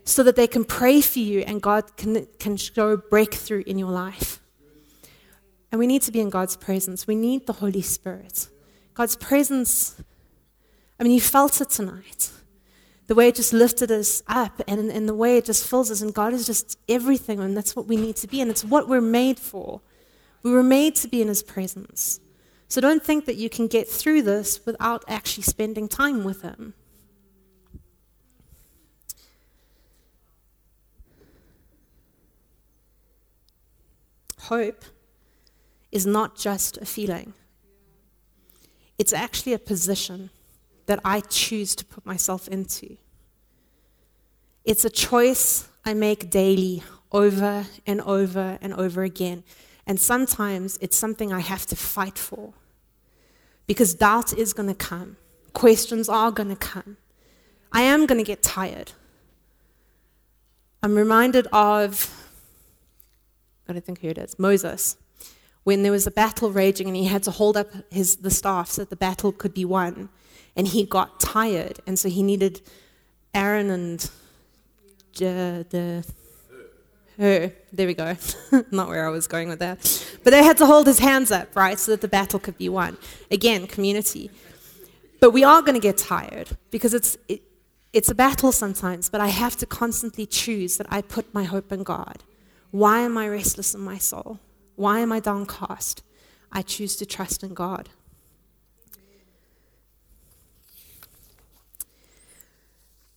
so 0.03 0.23
that 0.23 0.35
they 0.35 0.47
can 0.47 0.65
pray 0.65 0.99
for 0.99 1.19
you 1.19 1.39
and 1.39 1.61
God 1.61 1.95
can, 1.95 2.27
can 2.37 2.57
show 2.57 2.97
breakthrough 2.97 3.63
in 3.65 3.79
your 3.79 3.91
life. 3.91 4.41
And 5.71 5.79
we 5.79 5.87
need 5.87 6.01
to 6.01 6.11
be 6.11 6.19
in 6.19 6.29
God's 6.29 6.57
presence. 6.57 7.07
We 7.07 7.15
need 7.15 7.47
the 7.47 7.53
Holy 7.53 7.81
Spirit. 7.81 8.49
God's 8.93 9.15
presence, 9.15 9.95
I 10.99 11.03
mean, 11.03 11.13
you 11.13 11.21
felt 11.21 11.61
it 11.61 11.69
tonight. 11.69 12.29
The 13.07 13.15
way 13.15 13.29
it 13.29 13.35
just 13.35 13.53
lifted 13.53 13.89
us 13.89 14.21
up 14.27 14.61
and, 14.67 14.91
and 14.91 15.07
the 15.07 15.15
way 15.15 15.37
it 15.37 15.45
just 15.45 15.65
fills 15.65 15.91
us. 15.91 16.01
And 16.01 16.13
God 16.13 16.33
is 16.33 16.45
just 16.45 16.77
everything, 16.89 17.39
and 17.39 17.55
that's 17.55 17.73
what 17.73 17.87
we 17.87 17.95
need 17.95 18.17
to 18.17 18.27
be. 18.27 18.41
And 18.41 18.51
it's 18.51 18.65
what 18.65 18.89
we're 18.89 19.01
made 19.01 19.39
for. 19.39 19.81
We 20.43 20.51
were 20.51 20.63
made 20.63 20.95
to 20.95 21.07
be 21.07 21.21
in 21.21 21.29
His 21.29 21.43
presence. 21.43 22.19
So 22.71 22.79
don't 22.79 23.03
think 23.03 23.25
that 23.25 23.35
you 23.35 23.49
can 23.49 23.67
get 23.67 23.85
through 23.89 24.21
this 24.21 24.65
without 24.65 25.03
actually 25.05 25.43
spending 25.43 25.89
time 25.89 26.23
with 26.23 26.41
Him. 26.41 26.73
Hope 34.43 34.85
is 35.91 36.05
not 36.05 36.37
just 36.37 36.77
a 36.77 36.85
feeling, 36.85 37.33
it's 38.97 39.11
actually 39.11 39.51
a 39.51 39.59
position 39.59 40.29
that 40.85 41.01
I 41.03 41.19
choose 41.19 41.75
to 41.75 41.83
put 41.83 42.05
myself 42.05 42.47
into. 42.47 42.95
It's 44.63 44.85
a 44.85 44.89
choice 44.89 45.67
I 45.83 45.93
make 45.93 46.29
daily 46.29 46.83
over 47.11 47.65
and 47.85 47.99
over 47.99 48.57
and 48.61 48.73
over 48.73 49.03
again. 49.03 49.43
And 49.85 49.99
sometimes 49.99 50.77
it's 50.79 50.95
something 50.95 51.33
I 51.33 51.41
have 51.41 51.65
to 51.65 51.75
fight 51.75 52.17
for 52.17 52.53
because 53.71 53.93
doubt 53.93 54.33
is 54.33 54.51
going 54.51 54.67
to 54.67 54.75
come, 54.75 55.15
questions 55.53 56.09
are 56.09 56.29
going 56.29 56.49
to 56.49 56.57
come. 56.57 56.97
I 57.71 57.83
am 57.83 58.05
going 58.05 58.17
to 58.17 58.23
get 58.25 58.43
tired. 58.43 58.91
I'm 60.83 60.93
reminded 60.93 61.47
of, 61.53 62.13
I 63.69 63.71
don't 63.71 63.85
think 63.85 64.01
who 64.01 64.09
it 64.09 64.17
is, 64.17 64.37
Moses, 64.37 64.97
when 65.63 65.83
there 65.83 65.91
was 65.93 66.05
a 66.05 66.11
battle 66.11 66.51
raging 66.51 66.87
and 66.87 66.97
he 66.97 67.05
had 67.05 67.23
to 67.23 67.31
hold 67.31 67.55
up 67.55 67.69
his, 67.89 68.17
the 68.17 68.29
staff 68.29 68.67
so 68.71 68.81
that 68.81 68.89
the 68.89 68.97
battle 68.97 69.31
could 69.31 69.53
be 69.53 69.63
won. 69.63 70.09
And 70.57 70.67
he 70.67 70.83
got 70.83 71.21
tired, 71.21 71.79
and 71.87 71.97
so 71.97 72.09
he 72.09 72.23
needed 72.23 72.59
Aaron 73.33 73.69
and 73.69 74.03
uh, 75.15 75.63
the 75.69 76.05
Hur. 77.21 77.51
There 77.71 77.85
we 77.85 77.93
go. 77.93 78.17
Not 78.71 78.87
where 78.87 79.05
I 79.05 79.11
was 79.11 79.27
going 79.27 79.47
with 79.47 79.59
that. 79.59 79.77
But 80.23 80.31
they 80.31 80.43
had 80.43 80.57
to 80.57 80.65
hold 80.65 80.87
his 80.87 80.97
hands 80.97 81.31
up, 81.31 81.55
right, 81.55 81.77
so 81.77 81.91
that 81.91 82.01
the 82.01 82.07
battle 82.07 82.39
could 82.39 82.57
be 82.57 82.67
won. 82.67 82.97
Again, 83.29 83.67
community. 83.67 84.31
But 85.19 85.29
we 85.29 85.43
are 85.43 85.61
going 85.61 85.75
to 85.75 85.79
get 85.79 85.99
tired 85.99 86.57
because 86.71 86.95
it's, 86.95 87.19
it, 87.27 87.43
it's 87.93 88.09
a 88.09 88.15
battle 88.15 88.51
sometimes, 88.51 89.07
but 89.07 89.21
I 89.21 89.27
have 89.27 89.55
to 89.57 89.67
constantly 89.67 90.25
choose 90.25 90.77
that 90.77 90.87
I 90.89 91.03
put 91.03 91.31
my 91.31 91.43
hope 91.43 91.71
in 91.71 91.83
God. 91.83 92.23
Why 92.71 93.01
am 93.01 93.19
I 93.19 93.27
restless 93.27 93.75
in 93.75 93.81
my 93.81 93.99
soul? 93.99 94.39
Why 94.75 95.01
am 95.01 95.11
I 95.11 95.19
downcast? 95.19 96.01
I 96.51 96.63
choose 96.63 96.95
to 96.95 97.05
trust 97.05 97.43
in 97.43 97.53
God. 97.53 97.89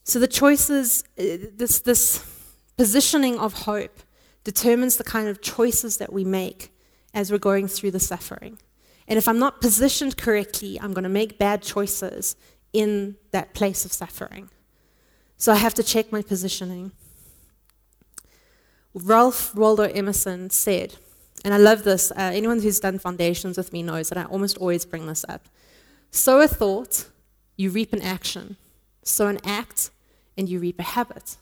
So 0.02 0.18
the 0.18 0.28
choices, 0.28 1.04
uh, 1.18 1.48
this, 1.56 1.78
this 1.78 2.33
positioning 2.76 3.38
of 3.38 3.52
hope 3.64 4.00
determines 4.42 4.96
the 4.96 5.04
kind 5.04 5.28
of 5.28 5.40
choices 5.40 5.96
that 5.98 6.12
we 6.12 6.24
make 6.24 6.70
as 7.12 7.30
we're 7.30 7.38
going 7.38 7.68
through 7.68 7.92
the 7.92 8.00
suffering. 8.00 8.58
And 9.06 9.18
if 9.18 9.28
I'm 9.28 9.38
not 9.38 9.60
positioned 9.60 10.16
correctly, 10.16 10.78
I'm 10.80 10.92
going 10.92 11.04
to 11.04 11.08
make 11.10 11.38
bad 11.38 11.62
choices 11.62 12.36
in 12.72 13.16
that 13.30 13.54
place 13.54 13.84
of 13.84 13.92
suffering. 13.92 14.50
So 15.36 15.52
I 15.52 15.56
have 15.56 15.74
to 15.74 15.82
check 15.82 16.10
my 16.10 16.22
positioning. 16.22 16.92
Ralph 18.94 19.54
Waldo 19.54 19.84
Emerson 19.84 20.50
said, 20.50 20.96
and 21.44 21.52
I 21.52 21.58
love 21.58 21.84
this, 21.84 22.10
uh, 22.12 22.30
anyone 22.32 22.62
who's 22.62 22.80
done 22.80 22.98
foundations 22.98 23.58
with 23.58 23.72
me 23.72 23.82
knows 23.82 24.08
that 24.08 24.18
I 24.18 24.24
almost 24.24 24.56
always 24.58 24.86
bring 24.86 25.06
this 25.06 25.24
up. 25.28 25.48
Sow 26.10 26.40
a 26.40 26.48
thought, 26.48 27.10
you 27.56 27.70
reap 27.70 27.92
an 27.92 28.00
action. 28.00 28.56
Sow 29.02 29.26
an 29.26 29.38
act, 29.44 29.90
and 30.38 30.48
you 30.48 30.58
reap 30.58 30.78
a 30.78 30.84
habit. 30.84 31.36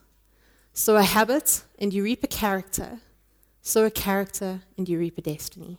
Sow 0.72 0.96
a 0.96 1.02
habit, 1.02 1.64
and 1.78 1.92
you 1.92 2.02
reap 2.02 2.24
a 2.24 2.28
character. 2.28 3.00
Sow 3.60 3.84
a 3.84 3.90
character, 3.90 4.62
and 4.76 4.88
you 4.88 4.98
reap 4.98 5.18
a 5.18 5.22
destiny. 5.22 5.78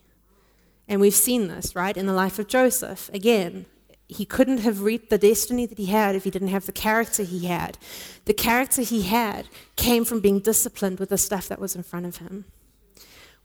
And 0.87 1.01
we've 1.01 1.13
seen 1.13 1.47
this, 1.47 1.75
right, 1.75 1.97
in 1.97 2.05
the 2.05 2.13
life 2.13 2.37
of 2.37 2.47
Joseph. 2.47 3.09
Again, 3.13 3.65
he 4.07 4.25
couldn't 4.25 4.59
have 4.59 4.81
reaped 4.81 5.09
the 5.09 5.17
destiny 5.17 5.65
that 5.65 5.77
he 5.77 5.87
had 5.87 6.15
if 6.15 6.25
he 6.25 6.29
didn't 6.29 6.49
have 6.49 6.65
the 6.65 6.71
character 6.71 7.23
he 7.23 7.47
had. 7.47 7.77
The 8.25 8.33
character 8.33 8.81
he 8.81 9.03
had 9.03 9.47
came 9.75 10.05
from 10.05 10.19
being 10.19 10.39
disciplined 10.39 10.99
with 10.99 11.09
the 11.09 11.17
stuff 11.17 11.47
that 11.47 11.59
was 11.59 11.75
in 11.75 11.83
front 11.83 12.05
of 12.05 12.17
him. 12.17 12.45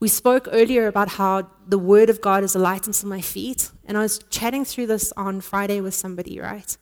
We 0.01 0.09
spoke 0.09 0.49
earlier 0.53 0.87
about 0.87 1.09
how 1.11 1.51
the 1.67 1.79
Word 1.79 2.11
of 2.11 2.21
God 2.21 2.45
is 2.45 2.55
a 2.55 2.59
light 2.59 2.87
unto 2.87 3.07
my 3.07 3.21
feet, 3.21 3.71
and 3.87 3.97
I 3.97 4.03
was 4.03 4.19
chatting 4.31 4.65
through 4.65 4.87
this 4.87 5.13
on 5.17 5.41
Friday 5.41 5.81
with 5.81 5.95
somebody, 5.95 6.39
right? 6.39 6.77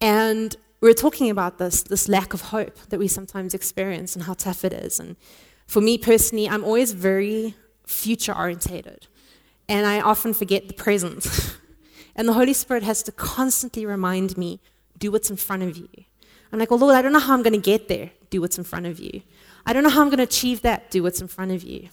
And 0.00 0.56
we 0.86 0.90
were 0.90 0.94
talking 0.94 1.30
about 1.30 1.58
this, 1.58 1.82
this 1.82 2.08
lack 2.08 2.32
of 2.32 2.40
hope 2.40 2.78
that 2.90 3.00
we 3.00 3.08
sometimes 3.08 3.54
experience 3.54 4.14
and 4.14 4.24
how 4.24 4.34
tough 4.34 4.64
it 4.64 4.72
is. 4.72 5.00
And 5.00 5.16
for 5.66 5.80
me 5.80 5.98
personally, 5.98 6.48
I'm 6.48 6.62
always 6.62 6.92
very 6.92 7.56
future 7.84 8.32
orientated. 8.32 9.08
And 9.68 9.84
I 9.84 9.98
often 10.00 10.32
forget 10.32 10.68
the 10.68 10.74
present. 10.74 11.26
and 12.14 12.28
the 12.28 12.34
Holy 12.34 12.52
Spirit 12.52 12.84
has 12.84 13.02
to 13.02 13.10
constantly 13.10 13.84
remind 13.84 14.38
me 14.38 14.60
do 14.96 15.10
what's 15.10 15.28
in 15.28 15.34
front 15.36 15.64
of 15.64 15.76
you. 15.76 15.88
I'm 16.52 16.60
like, 16.60 16.70
well, 16.70 16.78
Lord, 16.78 16.94
I 16.94 17.02
don't 17.02 17.12
know 17.12 17.18
how 17.18 17.34
I'm 17.34 17.42
going 17.42 17.60
to 17.60 17.70
get 17.72 17.88
there. 17.88 18.12
Do 18.30 18.40
what's 18.40 18.56
in 18.56 18.62
front 18.62 18.86
of 18.86 19.00
you. 19.00 19.22
I 19.66 19.72
don't 19.72 19.82
know 19.82 19.90
how 19.90 20.02
I'm 20.02 20.08
going 20.08 20.18
to 20.18 20.22
achieve 20.22 20.62
that. 20.62 20.92
Do 20.92 21.02
what's 21.02 21.20
in 21.20 21.26
front 21.26 21.50
of 21.50 21.64
you. 21.64 21.88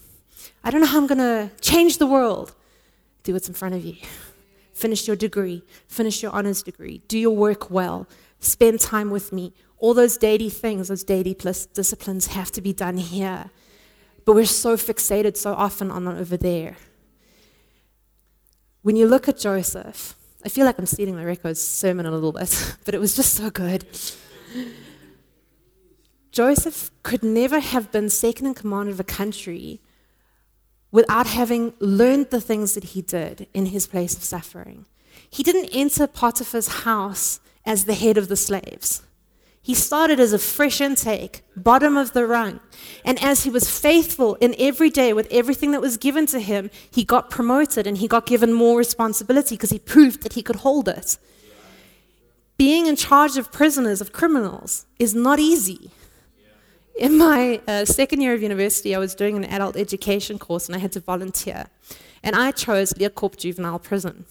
I 0.63 0.69
don't 0.69 0.81
know 0.81 0.87
how 0.87 0.99
I'm 0.99 1.07
going 1.07 1.17
to 1.17 1.49
change 1.61 1.97
the 1.97 2.05
world. 2.05 2.53
Do 3.23 3.33
what's 3.33 3.47
in 3.47 3.55
front 3.55 3.73
of 3.73 3.83
you. 3.83 3.95
Finish 4.73 5.07
your 5.07 5.15
degree. 5.15 5.63
Finish 5.87 6.21
your 6.21 6.31
honors 6.31 6.61
degree. 6.61 7.01
Do 7.07 7.17
your 7.17 7.35
work 7.35 7.71
well 7.71 8.07
spend 8.43 8.79
time 8.79 9.09
with 9.09 9.31
me. 9.31 9.53
All 9.77 9.93
those 9.93 10.17
daily 10.17 10.49
things, 10.49 10.87
those 10.87 11.03
daily 11.03 11.33
disciplines 11.33 12.27
have 12.27 12.51
to 12.51 12.61
be 12.61 12.73
done 12.73 12.97
here. 12.97 13.49
But 14.25 14.33
we're 14.35 14.45
so 14.45 14.77
fixated 14.77 15.35
so 15.35 15.53
often 15.53 15.91
on 15.91 16.07
over 16.07 16.37
there. 16.37 16.77
When 18.81 18.95
you 18.95 19.07
look 19.07 19.27
at 19.27 19.37
Joseph, 19.37 20.15
I 20.45 20.49
feel 20.49 20.65
like 20.65 20.77
I'm 20.77 20.85
stealing 20.85 21.15
Loreko's 21.15 21.65
sermon 21.65 22.05
a 22.05 22.11
little 22.11 22.31
bit, 22.31 22.75
but 22.85 22.93
it 22.93 22.99
was 22.99 23.15
just 23.15 23.33
so 23.33 23.49
good. 23.49 23.85
Joseph 26.31 26.91
could 27.03 27.23
never 27.23 27.59
have 27.59 27.91
been 27.91 28.09
second 28.09 28.47
in 28.47 28.53
command 28.53 28.89
of 28.89 28.99
a 28.99 29.03
country 29.03 29.79
without 30.91 31.27
having 31.27 31.73
learned 31.79 32.29
the 32.29 32.41
things 32.41 32.73
that 32.73 32.83
he 32.85 33.01
did 33.01 33.47
in 33.53 33.67
his 33.67 33.87
place 33.87 34.15
of 34.15 34.23
suffering. 34.23 34.85
He 35.29 35.43
didn't 35.43 35.69
enter 35.73 36.07
Potiphar's 36.07 36.83
house 36.83 37.39
as 37.65 37.85
the 37.85 37.93
head 37.93 38.17
of 38.17 38.27
the 38.27 38.35
slaves. 38.35 39.01
He 39.61 39.73
started 39.73 40.19
as 40.19 40.33
a 40.33 40.39
fresh 40.39 40.81
intake, 40.81 41.41
bottom 41.55 41.95
of 41.95 42.11
the 42.11 42.27
rung. 42.27 42.59
And 43.05 43.17
as 43.23 43.43
he 43.43 43.49
was 43.49 43.69
faithful 43.69 44.35
in 44.35 44.53
every 44.59 44.89
day 44.89 45.13
with 45.13 45.27
everything 45.31 45.71
that 45.71 45.79
was 45.79 45.95
given 45.95 46.25
to 46.27 46.39
him, 46.41 46.69
he 46.91 47.05
got 47.05 47.29
promoted 47.29 47.87
and 47.87 47.97
he 47.97 48.09
got 48.09 48.25
given 48.25 48.51
more 48.51 48.77
responsibility 48.77 49.55
because 49.55 49.69
he 49.69 49.79
proved 49.79 50.23
that 50.23 50.33
he 50.33 50.43
could 50.43 50.57
hold 50.57 50.89
it. 50.89 51.17
Being 52.57 52.87
in 52.87 52.97
charge 52.97 53.37
of 53.37 53.53
prisoners, 53.53 54.01
of 54.01 54.11
criminals, 54.11 54.85
is 54.99 55.15
not 55.15 55.39
easy. 55.39 55.91
In 56.99 57.17
my 57.17 57.61
uh, 57.65 57.85
second 57.85 58.19
year 58.19 58.33
of 58.33 58.41
university, 58.41 58.93
I 58.93 58.99
was 58.99 59.15
doing 59.15 59.37
an 59.37 59.45
adult 59.45 59.77
education 59.77 60.37
course 60.37 60.67
and 60.67 60.75
I 60.75 60.79
had 60.79 60.91
to 60.91 60.99
volunteer. 60.99 61.67
And 62.21 62.35
I 62.35 62.51
chose 62.51 62.93
Leeuwkop 62.93 63.37
Juvenile 63.37 63.79
Prison. 63.79 64.25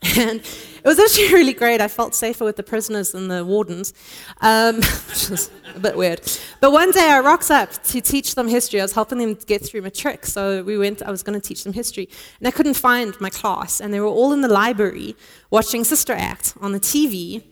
And 0.18 0.40
it 0.40 0.84
was 0.84 0.98
actually 0.98 1.32
really 1.32 1.52
great. 1.52 1.80
I 1.80 1.88
felt 1.88 2.14
safer 2.14 2.44
with 2.44 2.56
the 2.56 2.62
prisoners 2.62 3.12
than 3.12 3.28
the 3.28 3.44
wardens, 3.44 3.92
um, 4.40 4.76
which 4.76 5.30
is 5.30 5.50
a 5.74 5.80
bit 5.80 5.96
weird. 5.96 6.20
But 6.60 6.70
one 6.72 6.92
day 6.92 7.08
I 7.10 7.20
rocked 7.20 7.50
up 7.50 7.72
to 7.84 8.00
teach 8.00 8.34
them 8.34 8.48
history. 8.48 8.80
I 8.80 8.84
was 8.84 8.92
helping 8.92 9.18
them 9.18 9.34
get 9.34 9.64
through 9.64 9.80
my 9.82 9.86
matric, 9.86 10.24
so 10.26 10.62
we 10.62 10.78
went. 10.78 11.02
I 11.02 11.10
was 11.10 11.22
going 11.22 11.38
to 11.40 11.46
teach 11.46 11.64
them 11.64 11.72
history, 11.72 12.08
and 12.38 12.46
I 12.46 12.50
couldn't 12.52 12.74
find 12.74 13.20
my 13.20 13.30
class, 13.30 13.80
and 13.80 13.92
they 13.92 14.00
were 14.00 14.06
all 14.06 14.32
in 14.32 14.40
the 14.40 14.48
library 14.48 15.16
watching 15.50 15.84
Sister 15.84 16.12
Act 16.12 16.54
on 16.60 16.72
the 16.72 16.80
TV 16.80 17.42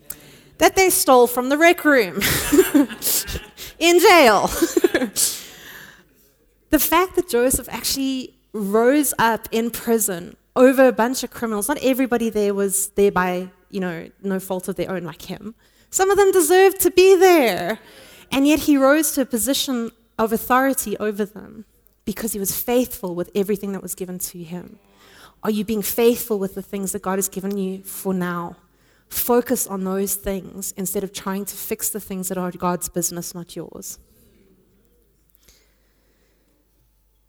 that 0.59 0.77
they 0.77 0.89
stole 0.89 1.27
from 1.27 1.49
the 1.49 1.59
rec 1.59 1.85
room 1.85 2.15
in 3.79 4.01
jail. 4.01 4.47
the 6.71 6.79
fact 6.79 7.17
that 7.17 7.29
Joseph 7.29 7.69
actually 7.71 8.35
rose 8.53 9.13
up 9.19 9.49
in 9.51 9.71
prison 9.71 10.37
over 10.57 10.89
a 10.89 10.93
bunch 10.93 11.23
of 11.23 11.31
criminals. 11.31 11.69
Not 11.69 11.79
everybody 11.83 12.31
there 12.31 12.55
was 12.55 12.89
there 12.91 13.13
by, 13.13 13.49
you 13.71 13.79
know, 13.79 14.11
no 14.23 14.41
fault 14.41 14.69
of 14.69 14.77
their 14.77 14.91
own 14.91 15.05
like 15.05 15.23
him. 15.23 15.55
Some 15.91 16.11
of 16.11 16.17
them 16.17 16.33
deserved 16.33 16.81
to 16.81 16.91
be 16.91 17.15
there. 17.15 17.79
And 18.33 18.47
yet 18.47 18.61
he 18.61 18.77
rose 18.77 19.13
to 19.13 19.21
a 19.21 19.27
position 19.27 19.93
of 20.19 20.33
authority 20.33 20.97
over 20.99 21.25
them 21.25 21.65
because 22.05 22.33
he 22.33 22.41
was 22.41 22.59
faithful 22.61 23.15
with 23.15 23.31
everything 23.35 23.73
that 23.73 23.83
was 23.83 23.95
given 23.95 24.19
to 24.19 24.43
him. 24.43 24.79
Are 25.43 25.51
you 25.51 25.65
being 25.65 25.83
faithful 25.83 26.39
with 26.39 26.55
the 26.55 26.63
things 26.63 26.93
that 26.93 27.03
God 27.03 27.19
has 27.19 27.29
given 27.29 27.57
you 27.57 27.83
for 27.83 28.15
now? 28.15 28.57
Focus 29.09 29.67
on 29.67 29.85
those 29.85 30.15
things 30.17 30.73
instead 30.77 31.05
of 31.05 31.13
trying 31.13 31.45
to 31.45 31.55
fix 31.55 31.91
the 31.91 32.01
things 32.01 32.29
that 32.29 32.39
are 32.39 32.51
God's 32.51 32.89
business, 32.89 33.35
not 33.35 33.55
yours. 33.55 33.99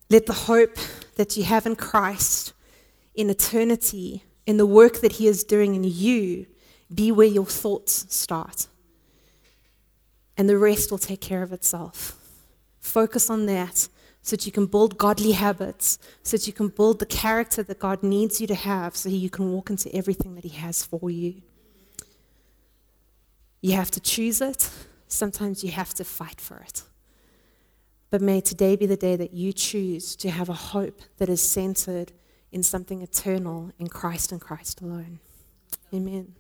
Let 0.10 0.26
the 0.26 0.34
hope 0.34 0.78
that 1.16 1.36
you 1.38 1.44
have 1.44 1.66
in 1.66 1.76
Christ 1.76 2.54
in 3.18 3.30
eternity, 3.30 4.24
in 4.46 4.56
the 4.56 4.66
work 4.66 5.02
that 5.02 5.14
He 5.14 5.28
is 5.28 5.44
doing 5.44 5.76
in 5.76 5.84
you, 5.84 6.46
be 6.94 7.12
where 7.12 7.28
your 7.28 7.46
thoughts 7.46 8.06
start. 8.16 8.68
And 10.38 10.48
the 10.48 10.58
rest 10.58 10.92
will 10.92 11.00
take 11.00 11.20
care 11.20 11.44
of 11.44 11.52
itself. 11.52 12.16
Focus 12.80 13.30
on 13.30 13.48
that 13.48 13.90
so 14.22 14.36
that 14.36 14.46
you 14.46 14.52
can 14.52 14.68
build 14.68 14.98
godly 14.98 15.32
habits, 15.32 15.98
so 16.22 16.38
that 16.38 16.48
you 16.48 16.54
can 16.54 16.68
build 16.68 17.00
the 17.00 17.06
character 17.06 17.64
that 17.64 17.80
God 17.80 18.04
needs 18.04 18.40
you 18.40 18.48
to 18.48 18.56
have, 18.56 18.96
so 18.96 19.10
you 19.10 19.30
can 19.30 19.52
walk 19.52 19.70
into 19.70 19.94
everything 19.96 20.36
that 20.36 20.44
He 20.44 20.58
has 20.58 20.86
for 20.86 21.10
you. 21.10 21.42
You 23.62 23.74
have 23.74 23.90
to 23.92 24.00
choose 24.00 24.42
it, 24.42 24.70
sometimes 25.08 25.64
you 25.64 25.72
have 25.72 25.94
to 25.96 26.04
fight 26.04 26.40
for 26.40 26.58
it. 26.58 26.84
But 28.10 28.22
may 28.22 28.42
today 28.42 28.76
be 28.76 28.86
the 28.86 28.96
day 28.96 29.16
that 29.16 29.34
you 29.34 29.52
choose 29.52 30.16
to 30.18 30.30
have 30.30 30.50
a 30.50 30.54
hope 30.54 31.02
that 31.18 31.30
is 31.30 31.42
centered 31.42 32.14
in 32.52 32.64
something 32.64 33.02
eternal 33.02 33.72
in 33.78 33.88
Christ 33.88 34.32
and 34.32 34.42
Christ 34.42 34.82
alone. 34.82 35.20
Amen. 35.94 36.36